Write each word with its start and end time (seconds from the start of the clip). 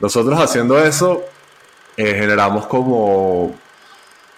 Nosotros 0.00 0.38
haciendo 0.38 0.78
eso 0.78 1.24
eh, 1.96 2.14
generamos 2.14 2.68
como 2.68 3.52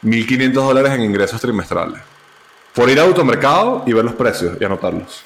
1.500 0.02 0.52
dólares 0.54 0.92
en 0.94 1.02
ingresos 1.02 1.38
trimestrales. 1.38 2.00
Por 2.74 2.88
ir 2.88 2.98
a 2.98 3.02
automercado 3.02 3.82
y 3.86 3.92
ver 3.92 4.06
los 4.06 4.14
precios 4.14 4.56
y 4.58 4.64
anotarlos. 4.64 5.20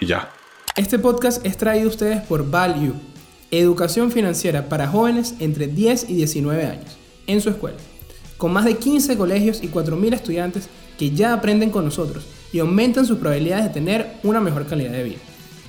Y 0.00 0.06
ya. 0.06 0.30
Este 0.74 0.98
podcast 0.98 1.46
es 1.46 1.56
traído 1.56 1.86
a 1.86 1.90
ustedes 1.92 2.22
por 2.22 2.50
Value, 2.50 2.92
educación 3.52 4.10
financiera 4.10 4.68
para 4.68 4.88
jóvenes 4.88 5.36
entre 5.38 5.68
10 5.68 6.10
y 6.10 6.14
19 6.14 6.66
años, 6.66 6.98
en 7.28 7.40
su 7.40 7.50
escuela. 7.50 7.78
Con 8.36 8.52
más 8.52 8.64
de 8.64 8.78
15 8.78 9.16
colegios 9.16 9.62
y 9.62 9.68
4.000 9.68 10.12
estudiantes 10.12 10.68
que 10.98 11.12
ya 11.12 11.32
aprenden 11.32 11.70
con 11.70 11.84
nosotros 11.84 12.26
y 12.52 12.58
aumentan 12.58 13.06
sus 13.06 13.18
probabilidades 13.18 13.66
de 13.66 13.70
tener 13.70 14.16
una 14.24 14.40
mejor 14.40 14.66
calidad 14.66 14.90
de 14.90 15.04
vida. 15.04 15.20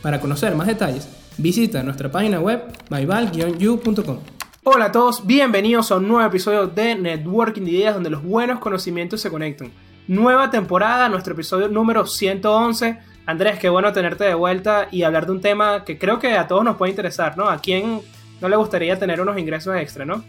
Para 0.02 0.20
conocer 0.20 0.56
más 0.56 0.66
detalles, 0.66 1.08
visita 1.40 1.82
nuestra 1.84 2.12
página 2.12 2.40
web 2.40 2.64
myval-you.com. 2.90 4.20
Hola 4.66 4.86
a 4.86 4.92
todos, 4.92 5.26
bienvenidos 5.26 5.90
a 5.90 5.96
un 5.96 6.08
nuevo 6.08 6.28
episodio 6.28 6.68
de 6.68 6.96
Networking 6.96 7.64
de 7.64 7.72
Ideas 7.72 7.94
donde 7.94 8.10
los 8.10 8.22
buenos 8.22 8.60
conocimientos 8.60 9.22
se 9.22 9.30
conectan. 9.30 9.72
Nueva 10.08 10.52
temporada, 10.52 11.08
nuestro 11.08 11.34
episodio 11.34 11.70
número 11.70 12.06
111. 12.06 13.00
Andrés, 13.26 13.58
qué 13.58 13.70
bueno 13.70 13.94
tenerte 13.94 14.26
de 14.26 14.34
vuelta 14.34 14.90
y 14.92 15.04
hablar 15.04 15.28
de 15.28 15.32
un 15.32 15.42
tema 15.42 15.86
que 15.86 15.98
creo 15.98 16.20
que 16.20 16.34
a 16.34 16.48
todos 16.48 16.64
nos 16.64 16.76
puede 16.76 16.92
interesar, 16.92 17.38
¿no? 17.38 17.48
¿A 17.48 17.60
quién 17.60 18.02
no 18.42 18.50
le 18.50 18.58
gustaría 18.58 19.00
tener 19.00 19.22
unos 19.22 19.38
ingresos 19.38 19.76
extra, 19.78 20.04
no? 20.04 20.24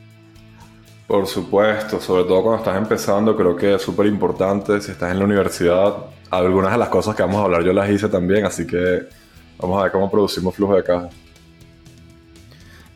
Por 1.08 1.26
supuesto, 1.26 2.00
sobre 2.00 2.22
todo 2.22 2.42
cuando 2.42 2.58
estás 2.58 2.76
empezando, 2.76 3.36
creo 3.36 3.56
que 3.56 3.74
es 3.74 3.82
súper 3.82 4.06
importante. 4.06 4.80
Si 4.80 4.92
estás 4.92 5.10
en 5.10 5.18
la 5.18 5.24
universidad, 5.24 5.92
algunas 6.30 6.70
de 6.70 6.78
las 6.78 6.88
cosas 6.88 7.16
que 7.16 7.22
vamos 7.22 7.40
a 7.40 7.44
hablar 7.46 7.64
yo 7.64 7.72
las 7.72 7.90
hice 7.90 8.08
también, 8.08 8.44
así 8.44 8.64
que 8.64 9.08
Vamos 9.60 9.78
a 9.78 9.84
ver 9.84 9.92
cómo 9.92 10.10
producimos 10.10 10.54
flujo 10.54 10.76
de 10.76 10.84
caja. 10.84 11.08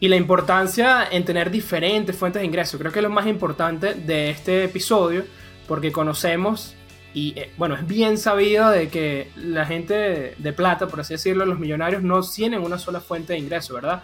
Y 0.01 0.09
la 0.09 0.17
importancia 0.17 1.07
en 1.11 1.25
tener 1.25 1.51
diferentes 1.51 2.17
fuentes 2.17 2.41
de 2.41 2.47
ingreso. 2.47 2.79
Creo 2.79 2.93
que 2.93 2.99
es 2.99 3.03
lo 3.03 3.11
más 3.11 3.27
importante 3.27 3.95
de 3.95 4.31
este 4.31 4.65
episodio, 4.65 5.25
porque 5.67 5.93
conocemos 5.93 6.75
y 7.15 7.33
eh, 7.39 7.53
bueno, 7.57 7.77
es 7.77 7.87
bien 7.87 8.19
sabido 8.19 8.69
de 8.71 8.89
que 8.89 9.31
la 9.37 9.65
gente 9.65 10.35
de 10.37 10.53
plata, 10.53 10.89
por 10.89 11.01
así 11.01 11.15
decirlo, 11.15 11.47
los 11.47 11.61
millonarios 11.61 12.03
no 12.03 12.21
tienen 12.23 12.61
una 12.61 12.77
sola 12.77 13.01
fuente 13.01 13.35
de 13.35 13.39
ingreso, 13.39 13.75
¿verdad? 13.75 14.03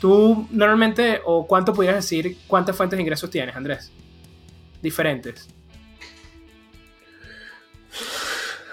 Tú 0.00 0.48
normalmente, 0.50 1.20
o 1.26 1.46
cuánto 1.46 1.74
pudieras 1.74 2.02
decir, 2.02 2.38
cuántas 2.46 2.74
fuentes 2.74 2.96
de 2.96 3.02
ingresos 3.02 3.28
tienes, 3.28 3.54
Andrés? 3.54 3.92
Diferentes. 4.80 5.48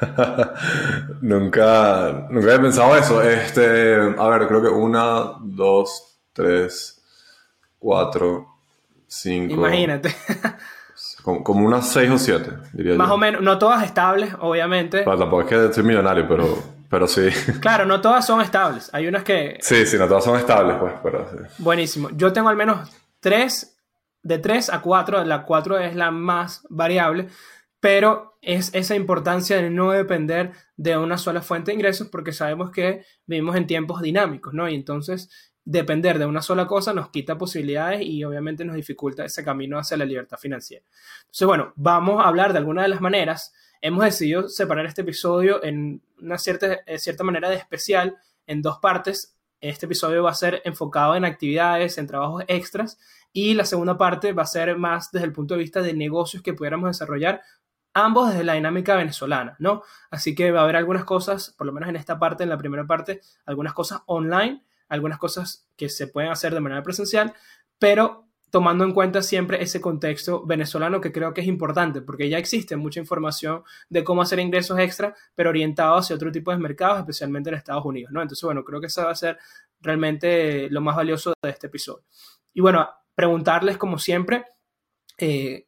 nunca, 1.22 2.28
nunca 2.30 2.48
había 2.48 2.62
pensado 2.62 2.96
eso. 2.96 3.22
Este, 3.22 3.96
a 3.96 4.28
ver, 4.30 4.48
creo 4.48 4.62
que 4.62 4.70
una, 4.70 5.34
dos, 5.42 6.20
tres, 6.34 7.02
cuatro, 7.80 8.48
cinco. 9.08 9.54
Imagínate. 9.54 10.16
como, 11.24 11.66
unas 11.66 11.90
seis 11.90 12.10
o 12.12 12.18
siete, 12.18 12.52
diría 12.74 12.96
Más 12.96 13.10
o 13.10 13.18
menos, 13.18 13.42
no 13.42 13.58
todas 13.58 13.84
estables, 13.84 14.34
obviamente. 14.40 15.04
tampoco 15.04 15.42
es 15.42 15.48
que 15.48 15.74
soy 15.74 15.84
millonario, 15.84 16.28
pero, 16.28 16.64
pero 16.90 17.08
sí. 17.08 17.30
Claro, 17.62 17.86
no 17.86 18.02
todas 18.02 18.26
son 18.26 18.42
estables. 18.42 18.90
Hay 18.94 19.08
unas 19.08 19.24
que. 19.24 19.58
Sí, 19.62 19.86
sí, 19.86 19.98
no 19.98 20.08
todas 20.08 20.24
son 20.24 20.38
estables, 20.38 20.78
pues, 20.80 20.94
pero 21.04 21.28
sí. 21.30 21.38
Buenísimo. 21.58 22.10
Yo 22.14 22.32
tengo 22.32 22.50
al 22.50 22.56
menos 22.56 22.90
tres, 23.20 23.78
de 24.22 24.38
tres 24.40 24.70
a 24.70 24.82
cuatro. 24.82 25.24
La 25.24 25.44
cuatro 25.44 25.78
es 25.78 25.96
la 25.96 26.12
más 26.12 26.66
variable 26.70 27.28
pero 27.86 28.40
es 28.42 28.74
esa 28.74 28.96
importancia 28.96 29.58
de 29.58 29.70
no 29.70 29.92
depender 29.92 30.54
de 30.76 30.98
una 30.98 31.20
sola 31.20 31.44
fuente 31.44 31.70
de 31.70 31.76
ingresos 31.76 32.08
porque 32.08 32.34
sabemos 32.34 32.72
que 32.72 33.06
vivimos 33.28 33.56
en 33.56 33.68
tiempos 33.68 34.02
dinámicos, 34.02 34.56
¿no? 34.56 34.68
Y 34.68 34.74
entonces 34.74 35.30
depender 35.66 36.18
de 36.18 36.26
una 36.26 36.42
sola 36.42 36.66
cosa 36.66 36.94
nos 36.94 37.12
quita 37.12 37.38
posibilidades 37.38 38.02
y 38.02 38.24
obviamente 38.24 38.66
nos 38.66 38.76
dificulta 38.76 39.24
ese 39.24 39.44
camino 39.44 39.78
hacia 39.78 39.98
la 39.98 40.06
libertad 40.06 40.40
financiera. 40.40 40.84
Entonces, 41.26 41.46
bueno, 41.46 41.74
vamos 41.76 42.26
a 42.26 42.28
hablar 42.28 42.54
de 42.54 42.58
alguna 42.58 42.82
de 42.82 42.88
las 42.88 43.02
maneras. 43.02 43.54
Hemos 43.84 44.04
decidido 44.04 44.50
separar 44.50 44.88
este 44.88 45.02
episodio 45.02 45.64
en 45.64 46.02
una 46.20 46.40
cierta, 46.40 46.80
cierta 46.98 47.24
manera 47.24 47.52
de 47.52 47.58
especial 47.58 48.18
en 48.48 48.64
dos 48.64 48.80
partes. 48.80 49.38
Este 49.62 49.86
episodio 49.86 50.24
va 50.24 50.32
a 50.32 50.34
ser 50.34 50.60
enfocado 50.66 51.16
en 51.16 51.24
actividades, 51.24 52.00
en 52.00 52.08
trabajos 52.08 52.46
extras 52.48 52.98
y 53.32 53.54
la 53.54 53.66
segunda 53.66 53.96
parte 53.96 54.34
va 54.34 54.42
a 54.42 54.48
ser 54.48 54.76
más 54.76 55.12
desde 55.12 55.28
el 55.28 55.34
punto 55.34 55.54
de 55.54 55.60
vista 55.60 55.84
de 55.84 55.94
negocios 55.94 56.42
que 56.42 56.54
pudiéramos 56.54 56.90
desarrollar 56.90 57.42
ambos 57.96 58.30
desde 58.30 58.44
la 58.44 58.54
dinámica 58.54 58.96
venezolana, 58.96 59.56
¿no? 59.58 59.82
Así 60.12 60.36
que 60.36 60.52
va 60.52 60.60
a 60.60 60.64
haber 60.64 60.76
algunas 60.76 61.06
cosas, 61.06 61.56
por 61.58 61.66
lo 61.66 61.74
menos 61.74 61.90
en 61.90 61.96
esta 61.96 62.20
parte, 62.20 62.44
en 62.44 62.50
la 62.50 62.58
primera 62.58 62.86
parte, 62.86 63.22
algunas 63.46 63.74
cosas 63.74 64.02
online, 64.06 64.64
algunas 64.90 65.18
cosas 65.18 65.68
que 65.76 65.90
se 65.90 66.08
pueden 66.08 66.30
hacer 66.30 66.54
de 66.54 66.60
manera 66.60 66.84
presencial, 66.84 67.34
pero 67.80 68.28
tomando 68.52 68.84
en 68.84 68.94
cuenta 68.94 69.22
siempre 69.22 69.62
ese 69.64 69.82
contexto 69.82 70.46
venezolano 70.46 71.02
que 71.02 71.12
creo 71.12 71.34
que 71.34 71.42
es 71.42 71.48
importante, 71.48 72.02
porque 72.02 72.30
ya 72.30 72.38
existe 72.38 72.76
mucha 72.76 73.00
información 73.00 73.64
de 73.90 74.04
cómo 74.04 74.22
hacer 74.22 74.40
ingresos 74.40 74.78
extra, 74.78 75.16
pero 75.34 75.50
orientado 75.50 75.96
hacia 75.96 76.16
otro 76.16 76.32
tipo 76.32 76.52
de 76.52 76.58
mercados, 76.58 77.00
especialmente 77.00 77.50
en 77.50 77.56
Estados 77.56 77.86
Unidos, 77.86 78.12
¿no? 78.12 78.22
Entonces, 78.22 78.44
bueno, 78.44 78.64
creo 78.64 78.82
que 78.82 78.88
eso 78.88 79.04
va 79.04 79.12
a 79.12 79.16
ser 79.16 79.38
realmente 79.80 80.70
lo 80.70 80.82
más 80.82 80.98
valioso 80.98 81.34
de 81.42 81.50
este 81.50 81.68
episodio. 81.68 82.04
Y 82.54 82.62
bueno, 82.62 82.90
preguntarles 83.14 83.78
como 83.78 83.98
siempre, 84.00 84.46
eh, 85.18 85.68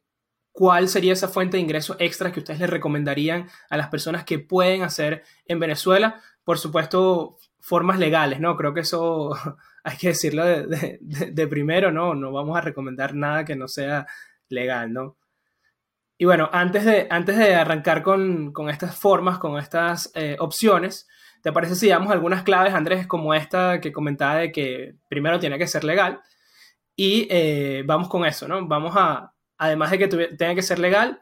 ¿cuál 0.58 0.88
sería 0.90 1.14
esa 1.14 1.28
fuente 1.28 1.56
de 1.56 1.62
ingresos 1.62 1.96
extra 2.00 2.32
que 2.32 2.40
ustedes 2.40 2.60
les 2.60 2.70
recomendarían 2.72 3.48
a 3.70 3.78
las 3.78 3.90
personas 3.90 4.24
que 4.24 4.40
pueden 4.40 4.82
hacer 4.82 5.24
en 5.46 5.60
Venezuela? 5.60 6.20
Por 6.44 6.58
supuesto, 6.58 7.38
formas 7.60 8.00
legales, 8.00 8.40
¿no? 8.40 8.58
Creo 8.58 8.74
que 8.74 8.80
eso 8.80 9.36
hay 9.84 9.98
que 9.98 10.08
decirlo 10.08 10.44
de, 10.44 11.48
primero, 11.48 11.92
¿no? 11.92 12.16
No 12.16 12.32
vamos 12.32 12.58
a 12.58 12.62
recomendar 12.62 13.14
nada 13.14 13.46
que 13.46 13.56
no 13.56 13.68
sea 13.68 14.08
legal, 14.50 14.92
¿no? 14.92 15.16
Y 16.18 16.26
bueno, 16.26 16.50
antes 16.52 16.86
de, 16.86 17.06
antes 17.12 17.38
de 17.38 17.54
arrancar 17.54 18.02
con, 18.02 18.52
estas 18.68 18.98
formas, 18.98 19.38
con 19.38 19.60
estas 19.60 20.10
eh, 20.16 20.38
opciones, 20.40 21.08
¿te 21.44 21.52
parece 21.52 21.76
si 21.76 21.88
damos 21.88 22.12
algunas 22.12 22.42
claves, 22.42 22.74
Andrés, 22.74 23.06
como 23.06 23.36
esta 23.36 23.80
que 23.80 23.92
comentaba 23.92 24.38
de 24.38 24.52
que 24.52 24.96
primero 25.08 25.40
tiene 25.40 25.60
que 25.60 25.68
ser 25.68 25.84
legal? 25.84 26.20
Y 26.96 27.28
eh, 27.30 27.84
vamos 27.86 28.10
con 28.10 28.26
eso, 28.26 28.48
¿no? 28.48 28.68
Vamos 28.68 28.96
a, 28.98 29.36
además 29.58 29.92
de 29.92 29.98
que 30.00 30.08
tenga 30.08 30.56
que 30.56 30.62
ser 30.62 30.80
legal, 30.80 31.22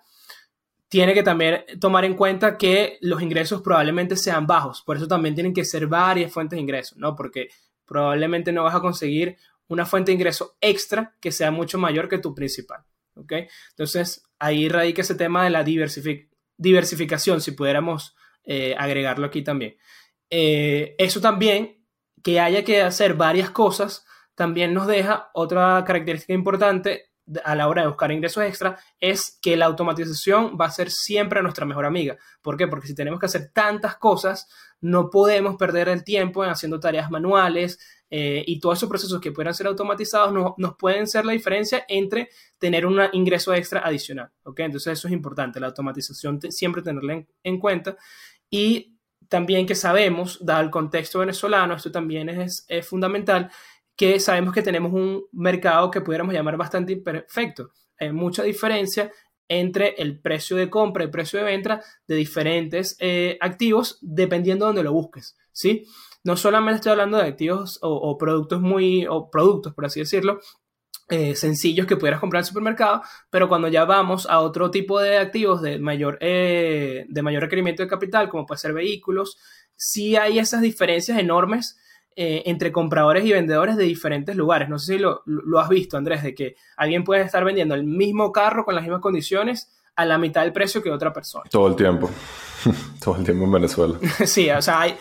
tiene 0.87 1.13
que 1.13 1.23
también 1.23 1.65
tomar 1.79 2.05
en 2.05 2.15
cuenta 2.15 2.57
que 2.57 2.97
los 3.01 3.21
ingresos 3.21 3.61
probablemente 3.61 4.15
sean 4.15 4.47
bajos. 4.47 4.81
Por 4.81 4.97
eso 4.97 5.07
también 5.07 5.35
tienen 5.35 5.53
que 5.53 5.65
ser 5.65 5.87
varias 5.87 6.31
fuentes 6.31 6.57
de 6.57 6.61
ingresos, 6.61 6.97
¿no? 6.97 7.15
Porque 7.15 7.49
probablemente 7.85 8.51
no 8.51 8.63
vas 8.63 8.75
a 8.75 8.81
conseguir 8.81 9.37
una 9.67 9.85
fuente 9.85 10.11
de 10.11 10.15
ingreso 10.15 10.57
extra 10.61 11.15
que 11.19 11.31
sea 11.31 11.51
mucho 11.51 11.77
mayor 11.77 12.07
que 12.07 12.19
tu 12.19 12.35
principal, 12.35 12.83
¿ok? 13.15 13.33
Entonces, 13.71 14.23
ahí 14.39 14.69
radica 14.69 15.01
ese 15.01 15.15
tema 15.15 15.43
de 15.43 15.49
la 15.49 15.63
diversificación, 15.63 17.41
si 17.41 17.51
pudiéramos 17.51 18.15
eh, 18.43 18.75
agregarlo 18.77 19.25
aquí 19.25 19.41
también. 19.43 19.75
Eh, 20.29 20.95
eso 20.97 21.19
también, 21.19 21.83
que 22.23 22.39
haya 22.39 22.63
que 22.63 22.81
hacer 22.81 23.15
varias 23.15 23.49
cosas, 23.49 24.05
también 24.35 24.73
nos 24.73 24.87
deja 24.87 25.29
otra 25.33 25.83
característica 25.85 26.33
importante 26.33 27.11
a 27.43 27.55
la 27.55 27.67
hora 27.67 27.81
de 27.81 27.87
buscar 27.87 28.11
ingresos 28.11 28.43
extra 28.43 28.77
es 28.99 29.39
que 29.41 29.57
la 29.57 29.65
automatización 29.65 30.57
va 30.59 30.65
a 30.65 30.71
ser 30.71 30.91
siempre 30.91 31.41
nuestra 31.41 31.65
mejor 31.65 31.85
amiga. 31.85 32.17
¿Por 32.41 32.57
qué? 32.57 32.67
Porque 32.67 32.87
si 32.87 32.95
tenemos 32.95 33.19
que 33.19 33.25
hacer 33.25 33.51
tantas 33.53 33.97
cosas, 33.97 34.47
no 34.81 35.09
podemos 35.09 35.55
perder 35.55 35.89
el 35.89 36.03
tiempo 36.03 36.43
en 36.43 36.51
haciendo 36.51 36.79
tareas 36.79 37.09
manuales 37.09 37.79
eh, 38.09 38.43
y 38.45 38.59
todos 38.59 38.77
esos 38.77 38.89
procesos 38.89 39.19
que 39.19 39.31
puedan 39.31 39.53
ser 39.53 39.67
automatizados 39.67 40.31
no, 40.31 40.53
nos 40.57 40.75
pueden 40.75 41.07
ser 41.07 41.25
la 41.25 41.33
diferencia 41.33 41.85
entre 41.87 42.29
tener 42.59 42.85
un 42.85 43.01
ingreso 43.13 43.53
extra 43.53 43.81
adicional. 43.81 44.31
¿ok? 44.43 44.59
Entonces 44.59 44.93
eso 44.93 45.07
es 45.07 45.13
importante, 45.13 45.59
la 45.59 45.67
automatización 45.67 46.39
siempre 46.49 46.83
tenerla 46.83 47.25
en, 47.43 47.59
cuenta 47.59 47.97
y 48.49 48.99
también 49.27 49.65
que 49.65 49.73
sabemos, 49.73 50.37
dado 50.45 50.61
el 50.61 50.69
contexto 50.69 51.19
venezolano, 51.19 51.73
esto 51.73 51.91
también 51.91 52.29
es, 52.29 52.63
es 52.67 52.87
fundamental, 52.87 53.49
que 53.95 54.19
sabemos 54.19 54.53
que 54.53 54.61
tenemos 54.61 54.93
un 54.93 55.25
mercado 55.31 55.89
que 55.91 56.01
pudiéramos 56.01 56.33
llamar 56.33 56.57
bastante 56.57 56.93
imperfecto. 56.93 57.69
Hay 57.99 58.11
mucha 58.11 58.43
diferencia 58.43 59.11
entre 59.47 59.95
el 59.97 60.19
precio 60.19 60.57
de 60.57 60.69
compra 60.69 61.03
y 61.03 61.05
el 61.05 61.11
precio 61.11 61.39
de 61.39 61.45
venta 61.45 61.81
de 62.07 62.15
diferentes 62.15 62.97
eh, 62.99 63.37
activos 63.41 63.99
dependiendo 64.01 64.65
de 64.65 64.69
donde 64.69 64.83
lo 64.83 64.93
busques, 64.93 65.37
¿sí? 65.51 65.85
No 66.23 66.35
solamente 66.35 66.77
estoy 66.77 66.93
hablando 66.93 67.17
de 67.17 67.27
activos 67.27 67.77
o, 67.83 68.17
productos 68.17 68.59
muy, 68.59 69.05
o 69.07 69.29
productos, 69.29 69.75
por 69.75 69.85
así 69.85 69.99
decirlo, 69.99 70.39
eh, 71.09 71.35
sencillos 71.35 71.85
que 71.85 71.97
pudieras 71.97 72.19
comprar 72.19 72.39
en 72.39 72.45
el 72.45 72.47
supermercado, 72.47 73.03
pero 73.29 73.47
cuando 73.47 73.67
ya 73.67 73.85
vamos 73.85 74.25
a 74.27 74.39
otro 74.39 74.71
tipo 74.71 74.99
de 74.99 75.19
activos 75.19 75.61
de 75.61 75.77
mayor, 75.77 76.17
eh, 76.21 77.05
de 77.07 77.21
mayor 77.21 77.43
requerimiento 77.43 77.83
de 77.83 77.89
capital, 77.89 78.27
como 78.27 78.47
puede 78.47 78.57
ser 78.57 78.73
vehículos, 78.73 79.37
sí 79.75 80.15
hay 80.15 80.39
esas 80.39 80.61
diferencias 80.61 81.19
enormes 81.19 81.77
eh, 82.17 82.43
entre 82.45 82.71
compradores 82.71 83.25
y 83.25 83.33
vendedores 83.33 83.75
de 83.75 83.83
diferentes 83.83 84.35
lugares. 84.35 84.69
No 84.69 84.79
sé 84.79 84.93
si 84.93 84.99
lo, 84.99 85.21
has 85.59 85.67
visto, 85.67 85.97
Andrés, 85.97 86.23
de 86.23 86.33
que 86.33 86.55
alguien 86.77 87.03
puede 87.03 87.23
estar 87.23 87.43
vendiendo 87.43 87.75
el 87.75 87.83
mismo 87.83 88.31
carro 88.31 88.63
con 88.63 88.73
las 88.73 88.83
mismas 88.83 89.01
condiciones 89.01 89.69
a 89.97 90.05
la 90.05 90.17
mitad 90.17 90.43
del 90.43 90.53
precio 90.53 90.81
que 90.81 90.91
otra 90.91 91.11
persona. 91.11 91.43
Todo 91.49 91.67
el 91.67 91.75
tiempo. 91.75 92.09
Todo 93.03 93.17
el 93.17 93.25
tiempo 93.25 93.43
en 93.43 93.51
Venezuela. 93.51 93.99
sí, 94.25 94.49
o 94.49 94.61
sea, 94.61 94.81
hay, 94.81 94.95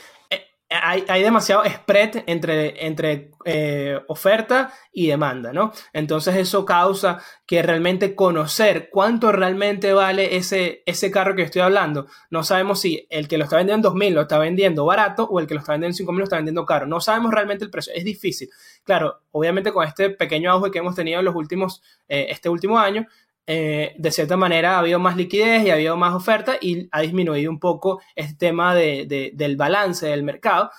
hay, 0.83 1.23
demasiado 1.23 1.65
spread 1.65 2.25
entre, 2.27 2.87
entre 2.87 3.31
eh, 3.45 4.01
oferta 4.09 4.73
y 4.93 5.07
demanda, 5.09 5.53
¿no? 5.53 5.73
Entonces 5.93 6.37
eso 6.37 6.65
causa 6.65 7.23
que 7.47 7.63
realmente 7.63 8.15
conocer 8.15 8.89
cuánto 8.91 9.33
realmente 9.33 9.93
vale 9.93 10.37
ese, 10.37 10.83
ese 10.87 11.11
carro 11.11 11.35
que 11.35 11.43
estoy 11.43 11.63
hablando. 11.63 12.07
No 12.31 12.45
sabemos 12.45 12.81
si 12.81 13.07
el 13.11 13.29
que 13.29 13.39
lo 13.39 13.45
está 13.45 13.57
vendiendo 13.57 13.89
en 13.89 13.95
2.000 13.95 14.11
lo 14.13 14.23
está 14.23 14.39
vendiendo 14.39 14.85
barato 14.85 15.25
o 15.25 15.41
el 15.41 15.47
que 15.47 15.55
lo 15.55 15.61
está 15.61 15.73
vendiendo 15.73 15.97
en 15.99 16.07
5.000 16.07 16.19
lo 16.19 16.25
está 16.25 16.37
vendiendo 16.37 16.67
caro. 16.67 16.87
No 16.87 17.01
sabemos 17.01 17.33
realmente 17.33 17.65
el 17.65 17.71
precio. 17.71 17.93
Es 17.95 18.05
difícil. 18.05 18.49
Claro, 18.85 19.21
obviamente 19.33 19.73
con 19.73 19.87
este 19.87 20.11
pequeño 20.11 20.51
auge 20.51 20.71
que 20.71 20.79
hemos 20.79 20.95
tenido 20.95 21.19
en 21.19 21.25
los 21.25 21.35
últimos, 21.35 21.83
eh, 22.09 22.27
este 22.31 22.49
último 22.49 22.79
año, 22.79 23.07
eh, 23.47 23.95
de 23.99 24.11
cierta 24.11 24.37
manera 24.37 24.77
ha 24.77 24.79
habido 24.79 24.99
más 24.99 25.17
liquidez 25.17 25.65
y 25.65 25.71
ha 25.71 25.75
habido 25.75 25.97
más 25.97 26.15
oferta 26.15 26.57
y 26.61 26.89
ha 26.91 27.03
disminuido 27.03 27.51
un 27.51 27.61
poco 27.61 28.01
este 28.15 28.37
tema 28.37 28.75
de, 28.75 29.33
del 29.35 29.57
balance 29.57 30.07
del 30.07 30.23
mercado, 30.23 30.71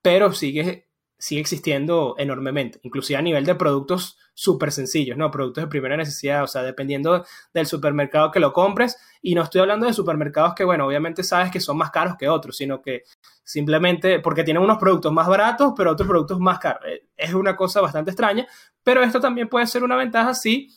pero 0.00 0.32
sigue, 0.32 0.88
sigue 1.18 1.40
existiendo 1.40 2.14
enormemente, 2.18 2.80
inclusive 2.82 3.18
a 3.18 3.22
nivel 3.22 3.44
de 3.44 3.54
productos 3.54 4.18
súper 4.32 4.72
sencillos, 4.72 5.16
¿no? 5.16 5.30
Productos 5.30 5.64
de 5.64 5.68
primera 5.68 5.96
necesidad, 5.96 6.42
o 6.42 6.46
sea, 6.46 6.62
dependiendo 6.62 7.24
del 7.52 7.66
supermercado 7.66 8.30
que 8.30 8.40
lo 8.40 8.52
compres, 8.52 8.96
y 9.22 9.34
no 9.34 9.42
estoy 9.42 9.60
hablando 9.60 9.86
de 9.86 9.92
supermercados 9.92 10.54
que, 10.54 10.64
bueno, 10.64 10.86
obviamente 10.86 11.22
sabes 11.22 11.50
que 11.50 11.60
son 11.60 11.76
más 11.76 11.90
caros 11.90 12.16
que 12.18 12.28
otros, 12.28 12.56
sino 12.56 12.82
que 12.82 13.04
simplemente 13.44 14.18
porque 14.20 14.42
tienen 14.44 14.62
unos 14.62 14.78
productos 14.78 15.12
más 15.12 15.28
baratos, 15.28 15.74
pero 15.76 15.92
otros 15.92 16.08
productos 16.08 16.40
más 16.40 16.58
caros. 16.58 16.82
Eh, 16.86 17.06
es 17.16 17.32
una 17.34 17.54
cosa 17.54 17.80
bastante 17.80 18.10
extraña, 18.10 18.46
pero 18.82 19.02
esto 19.02 19.20
también 19.20 19.48
puede 19.48 19.66
ser 19.66 19.84
una 19.84 19.96
ventaja 19.96 20.34
si 20.34 20.68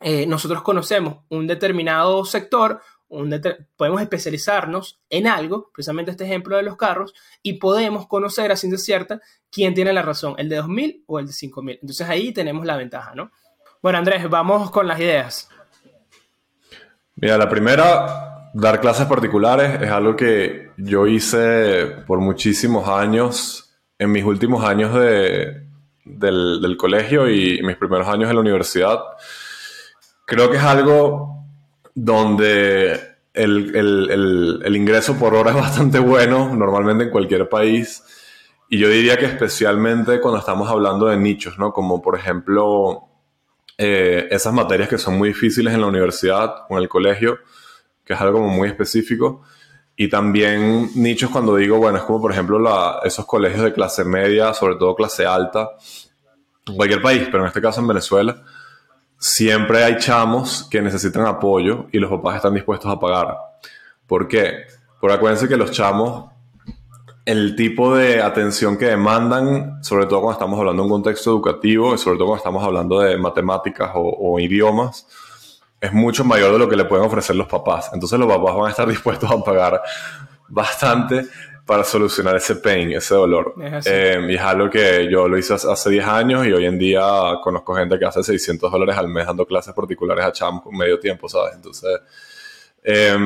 eh, 0.00 0.26
nosotros 0.26 0.62
conocemos 0.62 1.24
un 1.30 1.46
determinado 1.46 2.24
sector, 2.24 2.80
podemos 3.76 4.02
especializarnos 4.02 5.00
en 5.08 5.26
algo, 5.26 5.70
precisamente 5.72 6.10
este 6.10 6.24
ejemplo 6.24 6.56
de 6.56 6.62
los 6.62 6.76
carros, 6.76 7.14
y 7.42 7.54
podemos 7.54 8.06
conocer 8.06 8.50
a 8.52 8.56
ciencia 8.56 8.78
cierta 8.78 9.20
quién 9.50 9.74
tiene 9.74 9.92
la 9.92 10.02
razón, 10.02 10.34
el 10.38 10.48
de 10.48 10.56
2000 10.56 11.04
o 11.06 11.18
el 11.18 11.26
de 11.26 11.32
5000. 11.32 11.78
Entonces 11.80 12.08
ahí 12.08 12.32
tenemos 12.32 12.66
la 12.66 12.76
ventaja, 12.76 13.14
¿no? 13.14 13.30
Bueno, 13.80 13.98
Andrés, 13.98 14.28
vamos 14.28 14.70
con 14.70 14.86
las 14.86 14.98
ideas. 15.00 15.48
Mira, 17.14 17.38
la 17.38 17.48
primera, 17.48 18.50
dar 18.52 18.80
clases 18.80 19.06
particulares 19.06 19.80
es 19.80 19.90
algo 19.90 20.16
que 20.16 20.72
yo 20.76 21.06
hice 21.06 21.86
por 22.06 22.20
muchísimos 22.20 22.88
años, 22.88 23.78
en 23.98 24.12
mis 24.12 24.24
últimos 24.24 24.62
años 24.64 24.92
de, 24.94 25.62
del, 26.04 26.60
del 26.60 26.76
colegio 26.76 27.30
y 27.30 27.62
mis 27.62 27.76
primeros 27.76 28.08
años 28.08 28.28
en 28.28 28.36
la 28.36 28.42
universidad 28.42 28.98
creo 30.26 30.50
que 30.50 30.58
es 30.58 30.62
algo 30.62 31.44
donde 31.94 33.16
el, 33.32 34.76
ingreso 34.76 35.18
por 35.18 35.34
hora 35.34 35.50
es 35.50 35.56
bastante 35.56 35.98
bueno, 35.98 36.54
normalmente 36.54 37.04
en 37.04 37.10
cualquier 37.10 37.48
país. 37.48 38.02
Y 38.68 38.78
yo 38.78 38.88
diría 38.88 39.16
que 39.16 39.26
especialmente 39.26 40.20
cuando 40.20 40.40
estamos 40.40 40.68
hablando 40.68 41.06
de 41.06 41.16
nichos, 41.16 41.58
¿no? 41.58 41.72
Como 41.72 42.02
por 42.02 42.18
ejemplo 42.18 43.04
eh, 43.78 44.26
esas 44.30 44.52
materias 44.52 44.88
que 44.88 44.98
son 44.98 45.16
muy 45.16 45.28
difíciles 45.28 45.72
en 45.72 45.80
la 45.80 45.86
universidad 45.86 46.66
o 46.68 46.76
en 46.76 46.82
el 46.82 46.88
colegio, 46.88 47.38
que 48.04 48.14
es 48.14 48.20
algo 48.20 48.40
muy 48.40 48.68
específico. 48.68 49.42
Y 49.94 50.08
también 50.08 50.90
nichos 50.96 51.30
cuando 51.30 51.56
digo, 51.56 51.78
bueno, 51.78 51.98
es 51.98 52.04
como 52.04 52.20
por 52.20 52.32
ejemplo 52.32 52.60
esos 53.04 53.24
colegios 53.24 53.62
de 53.62 53.72
clase 53.72 54.04
media, 54.04 54.52
sobre 54.52 54.74
todo 54.74 54.94
clase 54.94 55.24
alta, 55.24 55.70
en 56.66 56.74
cualquier 56.74 57.00
país, 57.00 57.22
pero 57.30 57.44
en 57.44 57.46
este 57.46 57.62
caso 57.62 57.80
en 57.80 57.86
Venezuela, 57.86 58.42
siempre 59.18 59.84
hay 59.84 59.96
chamos 59.98 60.66
que 60.70 60.82
necesitan 60.82 61.26
apoyo 61.26 61.86
y 61.92 61.98
los 61.98 62.10
papás 62.10 62.36
están 62.36 62.54
dispuestos 62.54 62.90
a 62.90 62.98
pagar. 62.98 63.36
¿Por 64.06 64.28
qué? 64.28 64.66
Porque 65.00 65.16
acuérdense 65.16 65.48
que 65.48 65.56
los 65.56 65.70
chamos, 65.70 66.30
el 67.24 67.56
tipo 67.56 67.96
de 67.96 68.22
atención 68.22 68.78
que 68.78 68.86
demandan, 68.86 69.82
sobre 69.82 70.06
todo 70.06 70.20
cuando 70.20 70.38
estamos 70.38 70.58
hablando 70.58 70.82
de 70.82 70.86
un 70.86 70.92
contexto 70.92 71.30
educativo 71.30 71.94
y 71.94 71.98
sobre 71.98 72.16
todo 72.16 72.28
cuando 72.28 72.38
estamos 72.38 72.64
hablando 72.64 73.00
de 73.00 73.18
matemáticas 73.18 73.90
o, 73.94 74.38
idiomas, 74.38 75.08
es 75.80 75.92
mucho 75.92 76.24
mayor 76.24 76.52
de 76.52 76.58
lo 76.58 76.68
que 76.68 76.76
le 76.76 76.84
pueden 76.84 77.04
ofrecer 77.04 77.34
los 77.36 77.48
papás. 77.48 77.90
Entonces 77.92 78.18
los 78.18 78.28
papás 78.28 78.54
van 78.54 78.66
a 78.66 78.70
estar 78.70 78.88
dispuestos 78.88 79.30
a 79.30 79.42
pagar 79.42 79.82
bastante 80.48 81.26
para 81.66 81.82
solucionar 81.82 82.36
ese 82.36 82.56
pain, 82.56 82.92
ese 82.92 83.14
dolor. 83.16 83.54
Eh, 83.84 84.24
y 84.28 84.34
es 84.36 84.40
algo 84.40 84.70
que 84.70 85.08
yo 85.10 85.26
lo 85.26 85.36
hice 85.36 85.54
hace 85.54 85.90
10 85.90 86.06
años 86.06 86.46
y 86.46 86.52
hoy 86.52 86.64
en 86.64 86.78
día 86.78 87.02
conozco 87.42 87.74
gente 87.74 87.98
que 87.98 88.04
hace 88.04 88.22
600 88.22 88.70
dólares 88.70 88.96
al 88.96 89.08
mes 89.08 89.26
dando 89.26 89.44
clases 89.44 89.74
particulares 89.74 90.24
a 90.24 90.32
Champ 90.32 90.62
con 90.62 90.76
medio 90.76 91.00
tiempo, 91.00 91.28
¿sabes? 91.28 91.56
Entonces, 91.56 91.90
eh, 92.84 93.16